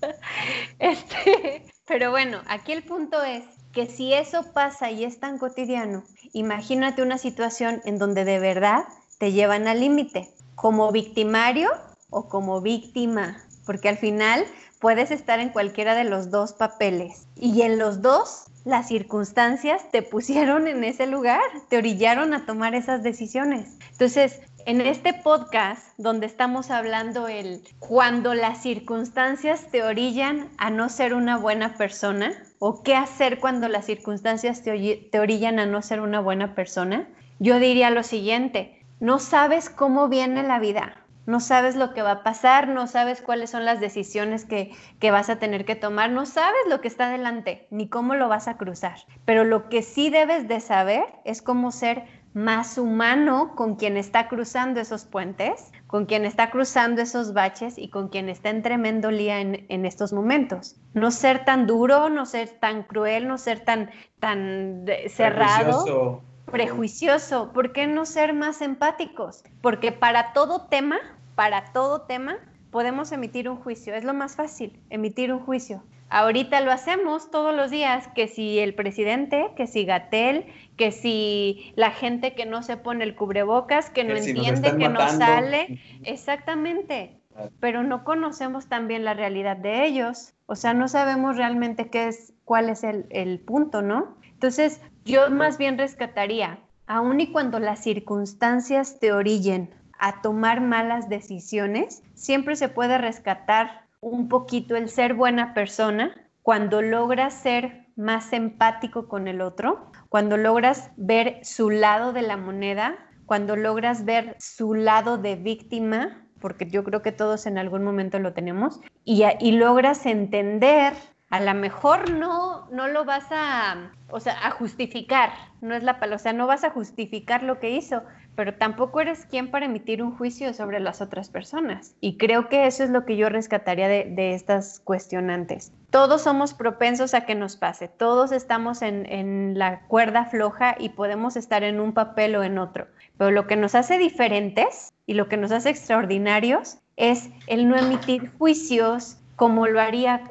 este, 0.78 1.64
pero 1.86 2.10
bueno, 2.10 2.40
aquí 2.48 2.72
el 2.72 2.82
punto 2.82 3.22
es 3.22 3.44
que 3.72 3.86
si 3.86 4.14
eso 4.14 4.52
pasa 4.54 4.90
y 4.90 5.04
es 5.04 5.20
tan 5.20 5.38
cotidiano, 5.38 6.02
imagínate 6.32 7.02
una 7.02 7.18
situación 7.18 7.82
en 7.84 7.98
donde 7.98 8.24
de 8.24 8.38
verdad 8.38 8.84
te 9.18 9.32
llevan 9.32 9.68
al 9.68 9.80
límite, 9.80 10.28
como 10.54 10.92
victimario 10.92 11.70
o 12.10 12.28
como 12.28 12.60
víctima, 12.60 13.42
porque 13.64 13.88
al 13.88 13.98
final 13.98 14.44
puedes 14.80 15.10
estar 15.10 15.40
en 15.40 15.50
cualquiera 15.50 15.94
de 15.94 16.04
los 16.04 16.30
dos 16.30 16.52
papeles 16.52 17.26
y 17.36 17.62
en 17.62 17.78
los 17.78 18.02
dos 18.02 18.44
las 18.64 18.88
circunstancias 18.88 19.90
te 19.92 20.02
pusieron 20.02 20.66
en 20.66 20.82
ese 20.82 21.06
lugar, 21.06 21.40
te 21.68 21.78
orillaron 21.78 22.34
a 22.34 22.46
tomar 22.46 22.74
esas 22.74 23.02
decisiones. 23.02 23.78
Entonces, 23.92 24.40
en 24.66 24.80
este 24.80 25.14
podcast 25.14 25.96
donde 25.96 26.26
estamos 26.26 26.72
hablando 26.72 27.28
el 27.28 27.62
cuando 27.78 28.34
las 28.34 28.62
circunstancias 28.62 29.70
te 29.70 29.84
orillan 29.84 30.48
a 30.58 30.70
no 30.70 30.88
ser 30.88 31.14
una 31.14 31.36
buena 31.38 31.74
persona 31.74 32.32
o 32.58 32.82
qué 32.82 32.96
hacer 32.96 33.38
cuando 33.38 33.68
las 33.68 33.86
circunstancias 33.86 34.62
te, 34.62 35.08
te 35.12 35.20
orillan 35.20 35.60
a 35.60 35.66
no 35.66 35.82
ser 35.82 36.00
una 36.00 36.18
buena 36.18 36.56
persona, 36.56 37.06
yo 37.38 37.60
diría 37.60 37.90
lo 37.90 38.02
siguiente, 38.02 38.75
no 39.00 39.18
sabes 39.18 39.68
cómo 39.68 40.08
viene 40.08 40.42
la 40.42 40.58
vida, 40.58 41.06
no 41.26 41.40
sabes 41.40 41.74
lo 41.74 41.92
que 41.92 42.02
va 42.02 42.12
a 42.12 42.22
pasar, 42.22 42.68
no 42.68 42.86
sabes 42.86 43.20
cuáles 43.20 43.50
son 43.50 43.64
las 43.64 43.80
decisiones 43.80 44.44
que, 44.44 44.70
vas 45.10 45.28
a 45.28 45.38
tener 45.38 45.64
que 45.64 45.74
tomar, 45.74 46.10
no 46.10 46.24
sabes 46.24 46.60
lo 46.68 46.80
que 46.80 46.88
está 46.88 47.10
delante, 47.10 47.66
ni 47.70 47.88
cómo 47.88 48.14
lo 48.14 48.28
vas 48.28 48.48
a 48.48 48.56
cruzar. 48.56 48.98
Pero 49.24 49.44
lo 49.44 49.68
que 49.68 49.82
sí 49.82 50.08
debes 50.08 50.48
de 50.48 50.60
saber 50.60 51.04
es 51.24 51.42
cómo 51.42 51.72
ser 51.72 52.04
más 52.32 52.78
humano 52.78 53.54
con 53.56 53.76
quien 53.76 53.96
está 53.96 54.28
cruzando 54.28 54.78
esos 54.80 55.04
puentes, 55.04 55.72
con 55.86 56.04
quien 56.06 56.24
está 56.24 56.50
cruzando 56.50 57.02
esos 57.02 57.32
baches 57.32 57.78
y 57.78 57.88
con 57.88 58.08
quien 58.08 58.28
está 58.28 58.50
en 58.50 58.62
tremendo 58.62 59.10
lía 59.10 59.40
en, 59.40 59.86
estos 59.86 60.12
momentos. 60.12 60.76
No 60.92 61.10
ser 61.10 61.44
tan 61.44 61.66
duro, 61.66 62.08
no 62.08 62.26
ser 62.26 62.50
tan 62.60 62.82
cruel, 62.82 63.26
no 63.26 63.38
ser 63.38 63.60
tan, 63.60 63.90
tan 64.20 64.84
cerrado 65.08 66.22
prejuicioso. 66.50 67.52
¿Por 67.52 67.72
qué 67.72 67.86
no 67.86 68.06
ser 68.06 68.32
más 68.32 68.62
empáticos? 68.62 69.44
Porque 69.60 69.92
para 69.92 70.32
todo 70.32 70.66
tema, 70.66 70.98
para 71.34 71.72
todo 71.72 72.02
tema, 72.02 72.38
podemos 72.70 73.12
emitir 73.12 73.48
un 73.48 73.56
juicio. 73.56 73.94
Es 73.94 74.04
lo 74.04 74.14
más 74.14 74.36
fácil, 74.36 74.80
emitir 74.90 75.32
un 75.32 75.40
juicio. 75.40 75.82
Ahorita 76.08 76.60
lo 76.60 76.70
hacemos 76.70 77.30
todos 77.32 77.54
los 77.54 77.70
días, 77.70 78.08
que 78.14 78.28
si 78.28 78.60
el 78.60 78.74
presidente, 78.74 79.50
que 79.56 79.66
si 79.66 79.84
Gatel, 79.84 80.46
que 80.76 80.92
si 80.92 81.72
la 81.74 81.90
gente 81.90 82.34
que 82.34 82.46
no 82.46 82.62
se 82.62 82.76
pone 82.76 83.02
el 83.02 83.16
cubrebocas, 83.16 83.90
que, 83.90 84.04
no 84.04 84.14
entiende, 84.14 84.76
que 84.76 84.88
no 84.88 85.08
sale. 85.08 85.80
Exactamente. 86.04 87.20
Pero 87.60 87.82
no 87.82 88.04
conocemos 88.04 88.68
también 88.68 89.04
la 89.04 89.14
realidad 89.14 89.56
de 89.56 89.84
ellos. 89.84 90.32
O 90.46 90.54
sea, 90.54 90.74
no 90.74 90.86
sabemos 90.86 91.36
realmente 91.36 91.90
qué 91.90 92.06
es, 92.06 92.32
cuál 92.44 92.70
es 92.70 92.84
el, 92.84 93.06
el 93.10 93.40
punto, 93.40 93.82
¿no? 93.82 94.16
Entonces, 94.32 94.80
yo 95.06 95.30
más 95.30 95.56
bien 95.56 95.78
rescataría, 95.78 96.58
aun 96.86 97.20
y 97.20 97.30
cuando 97.30 97.60
las 97.60 97.82
circunstancias 97.82 98.98
te 98.98 99.12
orillen 99.12 99.70
a 99.98 100.20
tomar 100.20 100.60
malas 100.60 101.08
decisiones, 101.08 102.02
siempre 102.14 102.56
se 102.56 102.68
puede 102.68 102.98
rescatar 102.98 103.86
un 104.00 104.28
poquito 104.28 104.76
el 104.76 104.88
ser 104.88 105.14
buena 105.14 105.54
persona 105.54 106.12
cuando 106.42 106.82
logras 106.82 107.34
ser 107.34 107.86
más 107.96 108.32
empático 108.32 109.08
con 109.08 109.26
el 109.26 109.40
otro, 109.40 109.90
cuando 110.08 110.36
logras 110.36 110.90
ver 110.96 111.38
su 111.42 111.70
lado 111.70 112.12
de 112.12 112.22
la 112.22 112.36
moneda, 112.36 112.96
cuando 113.26 113.56
logras 113.56 114.04
ver 114.04 114.36
su 114.38 114.74
lado 114.74 115.18
de 115.18 115.36
víctima, 115.36 116.26
porque 116.40 116.66
yo 116.66 116.84
creo 116.84 117.02
que 117.02 117.12
todos 117.12 117.46
en 117.46 117.58
algún 117.58 117.82
momento 117.84 118.18
lo 118.18 118.32
tenemos, 118.32 118.80
y, 119.04 119.24
y 119.40 119.52
logras 119.52 120.04
entender 120.04 120.92
a 121.30 121.40
lo 121.40 121.54
mejor 121.54 122.10
no, 122.10 122.68
no 122.70 122.86
lo 122.86 123.04
vas 123.04 123.26
a, 123.30 123.90
o 124.10 124.20
sea, 124.20 124.46
a 124.46 124.50
justificar, 124.52 125.30
no 125.60 125.74
es 125.74 125.82
la 125.82 125.98
palabra, 125.98 126.16
o 126.16 126.20
sea, 126.20 126.32
no 126.32 126.46
vas 126.46 126.62
a 126.62 126.70
justificar 126.70 127.42
lo 127.42 127.58
que 127.58 127.70
hizo, 127.70 128.02
pero 128.36 128.54
tampoco 128.54 129.00
eres 129.00 129.26
quien 129.26 129.50
para 129.50 129.66
emitir 129.66 130.02
un 130.02 130.16
juicio 130.16 130.52
sobre 130.52 130.78
las 130.78 131.00
otras 131.00 131.28
personas. 131.28 131.96
Y 132.00 132.16
creo 132.16 132.48
que 132.48 132.66
eso 132.66 132.84
es 132.84 132.90
lo 132.90 133.04
que 133.04 133.16
yo 133.16 133.28
rescataría 133.28 133.88
de, 133.88 134.04
de 134.04 134.34
estas 134.34 134.80
cuestionantes. 134.80 135.72
Todos 135.90 136.22
somos 136.22 136.54
propensos 136.54 137.14
a 137.14 137.22
que 137.22 137.34
nos 137.34 137.56
pase, 137.56 137.88
todos 137.88 138.30
estamos 138.30 138.82
en, 138.82 139.10
en 139.10 139.58
la 139.58 139.80
cuerda 139.88 140.26
floja 140.26 140.76
y 140.78 140.90
podemos 140.90 141.36
estar 141.36 141.64
en 141.64 141.80
un 141.80 141.92
papel 141.92 142.36
o 142.36 142.44
en 142.44 142.58
otro, 142.58 142.86
pero 143.18 143.30
lo 143.32 143.46
que 143.46 143.56
nos 143.56 143.74
hace 143.74 143.98
diferentes 143.98 144.92
y 145.06 145.14
lo 145.14 145.28
que 145.28 145.38
nos 145.38 145.50
hace 145.50 145.70
extraordinarios 145.70 146.78
es 146.96 147.30
el 147.46 147.68
no 147.68 147.76
emitir 147.76 148.30
juicios 148.38 149.18
como 149.36 149.66
lo 149.66 149.80
haría 149.80 150.22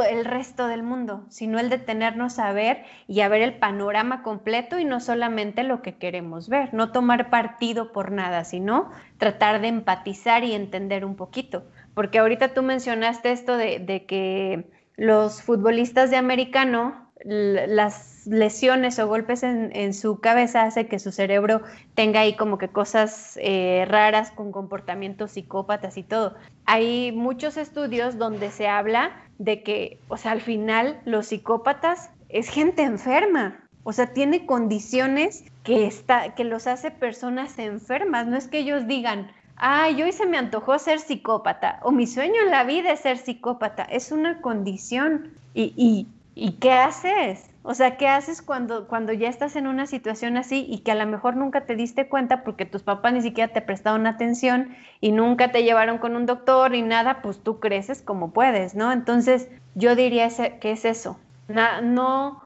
el 0.00 0.24
resto 0.24 0.68
del 0.68 0.82
mundo, 0.82 1.26
sino 1.28 1.58
el 1.58 1.68
detenernos 1.68 2.38
a 2.38 2.52
ver 2.52 2.84
y 3.06 3.20
a 3.20 3.28
ver 3.28 3.42
el 3.42 3.58
panorama 3.58 4.22
completo 4.22 4.78
y 4.78 4.86
no 4.86 5.00
solamente 5.00 5.62
lo 5.64 5.82
que 5.82 5.96
queremos 5.96 6.48
ver, 6.48 6.72
no 6.72 6.92
tomar 6.92 7.28
partido 7.28 7.92
por 7.92 8.10
nada, 8.10 8.44
sino 8.44 8.90
tratar 9.18 9.60
de 9.60 9.68
empatizar 9.68 10.44
y 10.44 10.54
entender 10.54 11.04
un 11.04 11.16
poquito. 11.16 11.64
Porque 11.92 12.18
ahorita 12.18 12.54
tú 12.54 12.62
mencionaste 12.62 13.32
esto 13.32 13.58
de, 13.58 13.78
de 13.80 14.06
que 14.06 14.64
los 14.96 15.42
futbolistas 15.42 16.10
de 16.10 16.16
americano 16.16 17.12
las 17.24 18.26
lesiones 18.26 18.98
o 18.98 19.06
golpes 19.06 19.42
en, 19.42 19.94
su 19.94 20.20
cabeza 20.20 20.62
hace 20.62 20.86
que 20.86 20.98
su 20.98 21.12
cerebro 21.12 21.62
tenga 21.94 22.20
ahí 22.20 22.34
como 22.34 22.58
que 22.58 22.68
cosas 22.68 23.38
eh, 23.40 23.84
raras 23.88 24.30
con 24.32 24.52
comportamientos 24.52 25.32
psicópatas 25.32 25.96
y 25.96 26.02
todo. 26.02 26.34
Hay 26.64 27.12
muchos 27.12 27.56
estudios 27.56 28.18
donde 28.18 28.50
se 28.50 28.68
habla 28.68 29.12
de 29.42 29.62
que, 29.62 29.98
o 30.08 30.16
sea, 30.16 30.32
al 30.32 30.40
final 30.40 31.00
los 31.04 31.26
psicópatas 31.26 32.10
es 32.28 32.48
gente 32.48 32.82
enferma. 32.82 33.58
O 33.84 33.92
sea, 33.92 34.12
tiene 34.12 34.46
condiciones 34.46 35.44
que, 35.64 35.86
está, 35.86 36.34
que 36.34 36.44
los 36.44 36.66
hace 36.66 36.90
personas 36.90 37.58
enfermas. 37.58 38.26
No 38.26 38.36
es 38.36 38.46
que 38.46 38.58
ellos 38.58 38.86
digan, 38.86 39.30
ay, 39.56 40.00
hoy 40.02 40.12
se 40.12 40.26
me 40.26 40.38
antojó 40.38 40.78
ser 40.78 41.00
psicópata 41.00 41.80
o 41.82 41.90
mi 41.90 42.06
sueño 42.06 42.40
en 42.44 42.50
la 42.50 42.64
vida 42.64 42.92
es 42.92 43.00
ser 43.00 43.18
psicópata. 43.18 43.82
Es 43.82 44.12
una 44.12 44.40
condición. 44.40 45.32
y 45.54 46.06
¿Y 46.34 46.52
qué 46.52 46.72
haces? 46.72 47.50
O 47.64 47.74
sea, 47.74 47.96
¿qué 47.96 48.08
haces 48.08 48.42
cuando, 48.42 48.88
cuando 48.88 49.12
ya 49.12 49.28
estás 49.28 49.54
en 49.54 49.66
una 49.68 49.86
situación 49.86 50.36
así 50.36 50.66
y 50.68 50.78
que 50.80 50.90
a 50.90 50.96
lo 50.96 51.06
mejor 51.06 51.36
nunca 51.36 51.64
te 51.64 51.76
diste 51.76 52.08
cuenta 52.08 52.42
porque 52.42 52.66
tus 52.66 52.82
papás 52.82 53.12
ni 53.12 53.22
siquiera 53.22 53.52
te 53.52 53.62
prestaron 53.62 54.06
atención 54.06 54.74
y 55.00 55.12
nunca 55.12 55.52
te 55.52 55.62
llevaron 55.62 55.98
con 55.98 56.16
un 56.16 56.26
doctor 56.26 56.74
y 56.74 56.82
nada, 56.82 57.22
pues 57.22 57.42
tú 57.42 57.60
creces 57.60 58.02
como 58.02 58.32
puedes, 58.32 58.74
¿no? 58.74 58.90
Entonces, 58.90 59.48
yo 59.74 59.94
diría 59.94 60.28
que 60.60 60.72
es 60.72 60.84
eso. 60.84 61.18
no, 61.48 62.42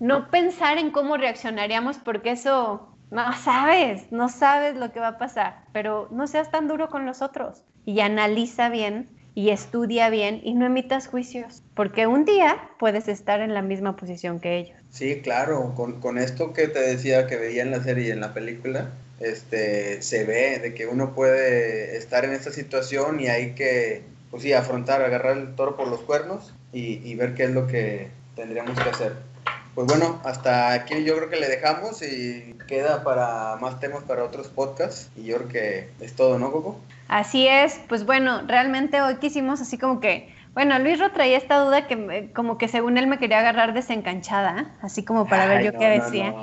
no 0.00 0.28
pensar 0.30 0.78
en 0.78 0.90
cómo 0.90 1.16
reaccionaríamos 1.16 1.98
porque 1.98 2.32
eso 2.32 2.88
no 3.10 3.32
sabes, 3.34 4.10
no 4.10 4.28
sabes 4.28 4.74
lo 4.74 4.90
que 4.90 5.00
va 5.00 5.08
a 5.08 5.18
pasar, 5.18 5.64
pero 5.72 6.08
no 6.10 6.26
seas 6.26 6.50
tan 6.50 6.66
duro 6.66 6.88
con 6.88 7.06
los 7.06 7.22
otros 7.22 7.62
y 7.84 8.00
analiza 8.00 8.68
bien 8.68 9.08
y 9.34 9.50
estudia 9.50 10.10
bien 10.10 10.40
y 10.42 10.54
no 10.54 10.66
emitas 10.66 11.06
juicios, 11.06 11.62
porque 11.74 12.06
un 12.06 12.24
día 12.24 12.70
puedes 12.78 13.08
estar 13.08 13.40
en 13.40 13.54
la 13.54 13.62
misma 13.62 13.96
posición 13.96 14.40
que 14.40 14.58
ellos. 14.58 14.76
Sí, 14.90 15.20
claro, 15.22 15.72
con, 15.74 16.00
con 16.00 16.18
esto 16.18 16.52
que 16.52 16.68
te 16.68 16.80
decía 16.80 17.26
que 17.26 17.36
veía 17.36 17.62
en 17.62 17.70
la 17.70 17.82
serie 17.82 18.08
y 18.08 18.10
en 18.10 18.20
la 18.20 18.34
película, 18.34 18.90
este, 19.20 20.02
se 20.02 20.24
ve 20.24 20.58
de 20.58 20.74
que 20.74 20.86
uno 20.86 21.14
puede 21.14 21.96
estar 21.96 22.24
en 22.24 22.32
esta 22.32 22.50
situación 22.50 23.20
y 23.20 23.28
hay 23.28 23.52
que, 23.52 24.02
pues 24.30 24.42
sí, 24.42 24.52
afrontar, 24.52 25.02
agarrar 25.02 25.38
el 25.38 25.54
toro 25.54 25.76
por 25.76 25.88
los 25.88 26.00
cuernos 26.00 26.52
y, 26.72 27.00
y 27.08 27.14
ver 27.14 27.34
qué 27.34 27.44
es 27.44 27.50
lo 27.50 27.66
que 27.66 28.08
tendríamos 28.36 28.78
que 28.78 28.88
hacer. 28.88 29.31
Pues 29.74 29.86
bueno, 29.86 30.20
hasta 30.24 30.72
aquí 30.72 31.02
yo 31.02 31.16
creo 31.16 31.30
que 31.30 31.40
le 31.40 31.48
dejamos 31.48 32.02
y 32.02 32.54
queda 32.68 33.02
para 33.04 33.56
más 33.56 33.80
temas 33.80 34.04
para 34.04 34.24
otros 34.24 34.48
podcasts. 34.48 35.10
Y 35.16 35.24
yo 35.24 35.36
creo 35.38 35.48
que 35.48 35.90
es 36.00 36.14
todo, 36.14 36.38
¿no, 36.38 36.52
Coco? 36.52 36.78
Así 37.08 37.48
es, 37.48 37.80
pues 37.88 38.04
bueno, 38.04 38.42
realmente 38.46 39.00
hoy 39.00 39.16
quisimos 39.16 39.60
así 39.60 39.78
como 39.78 40.00
que, 40.00 40.34
bueno, 40.52 40.78
Luis 40.78 40.98
Ro 40.98 41.12
traía 41.12 41.38
esta 41.38 41.58
duda 41.58 41.86
que 41.86 42.30
como 42.34 42.58
que 42.58 42.68
según 42.68 42.98
él 42.98 43.06
me 43.06 43.18
quería 43.18 43.38
agarrar 43.38 43.72
desencanchada, 43.72 44.74
así 44.82 45.04
como 45.04 45.26
para 45.26 45.46
ver 45.46 45.64
yo 45.64 45.78
qué 45.78 45.88
decía. 45.88 46.34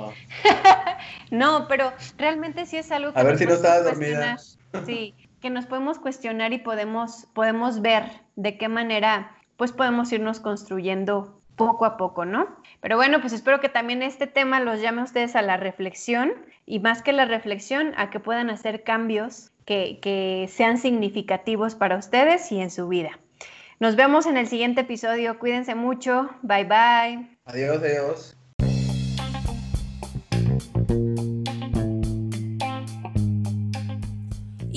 No, 1.30 1.68
pero 1.68 1.92
realmente 2.18 2.66
sí 2.66 2.76
es 2.76 2.90
algo 2.90 3.12
que... 3.12 3.20
A 3.20 3.22
ver 3.22 3.38
si 3.38 3.46
no 3.46 3.54
estabas 3.54 3.84
dormida. 3.84 4.36
Sí, 4.84 5.14
que 5.40 5.48
nos 5.48 5.66
podemos 5.66 6.00
cuestionar 6.00 6.52
y 6.52 6.58
podemos, 6.58 7.28
podemos 7.34 7.80
ver 7.80 8.04
de 8.34 8.58
qué 8.58 8.68
manera 8.68 9.36
pues 9.56 9.72
podemos 9.72 10.10
irnos 10.10 10.40
construyendo 10.40 11.39
poco 11.60 11.84
a 11.84 11.98
poco, 11.98 12.24
¿no? 12.24 12.48
Pero 12.80 12.96
bueno, 12.96 13.20
pues 13.20 13.34
espero 13.34 13.60
que 13.60 13.68
también 13.68 14.02
este 14.02 14.26
tema 14.26 14.60
los 14.60 14.80
llame 14.80 15.02
a 15.02 15.04
ustedes 15.04 15.36
a 15.36 15.42
la 15.42 15.58
reflexión 15.58 16.32
y 16.64 16.80
más 16.80 17.02
que 17.02 17.12
la 17.12 17.26
reflexión, 17.26 17.92
a 17.98 18.08
que 18.08 18.18
puedan 18.18 18.48
hacer 18.48 18.82
cambios 18.82 19.52
que, 19.66 19.98
que 20.00 20.48
sean 20.50 20.78
significativos 20.78 21.74
para 21.74 21.98
ustedes 21.98 22.50
y 22.50 22.62
en 22.62 22.70
su 22.70 22.88
vida. 22.88 23.18
Nos 23.78 23.94
vemos 23.94 24.24
en 24.24 24.38
el 24.38 24.46
siguiente 24.46 24.80
episodio. 24.80 25.38
Cuídense 25.38 25.74
mucho. 25.74 26.30
Bye 26.40 26.64
bye. 26.64 27.38
Adiós, 27.44 27.82
adiós. 27.82 28.39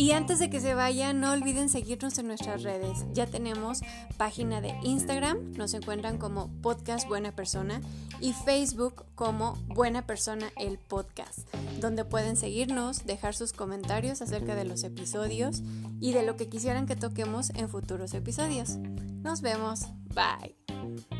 Y 0.03 0.11
antes 0.11 0.37
de 0.37 0.49
que 0.49 0.59
se 0.59 0.73
vayan, 0.73 1.21
no 1.21 1.31
olviden 1.31 1.69
seguirnos 1.69 2.17
en 2.17 2.27
nuestras 2.27 2.61
redes. 2.61 3.05
Ya 3.13 3.25
tenemos 3.25 3.79
página 4.17 4.59
de 4.59 4.75
Instagram, 4.83 5.53
nos 5.53 5.73
encuentran 5.73 6.17
como 6.17 6.49
Podcast 6.61 7.07
Buena 7.07 7.31
Persona 7.31 7.79
y 8.19 8.33
Facebook 8.33 9.05
como 9.15 9.53
Buena 9.67 10.05
Persona 10.05 10.51
el 10.57 10.77
Podcast, 10.77 11.47
donde 11.79 12.03
pueden 12.03 12.35
seguirnos, 12.35 13.05
dejar 13.05 13.33
sus 13.33 13.53
comentarios 13.53 14.21
acerca 14.21 14.55
de 14.55 14.65
los 14.65 14.83
episodios 14.83 15.63
y 16.01 16.11
de 16.11 16.23
lo 16.23 16.35
que 16.35 16.49
quisieran 16.49 16.85
que 16.85 16.97
toquemos 16.97 17.51
en 17.51 17.69
futuros 17.69 18.13
episodios. 18.13 18.75
Nos 19.21 19.39
vemos. 19.39 19.85
Bye. 20.13 21.12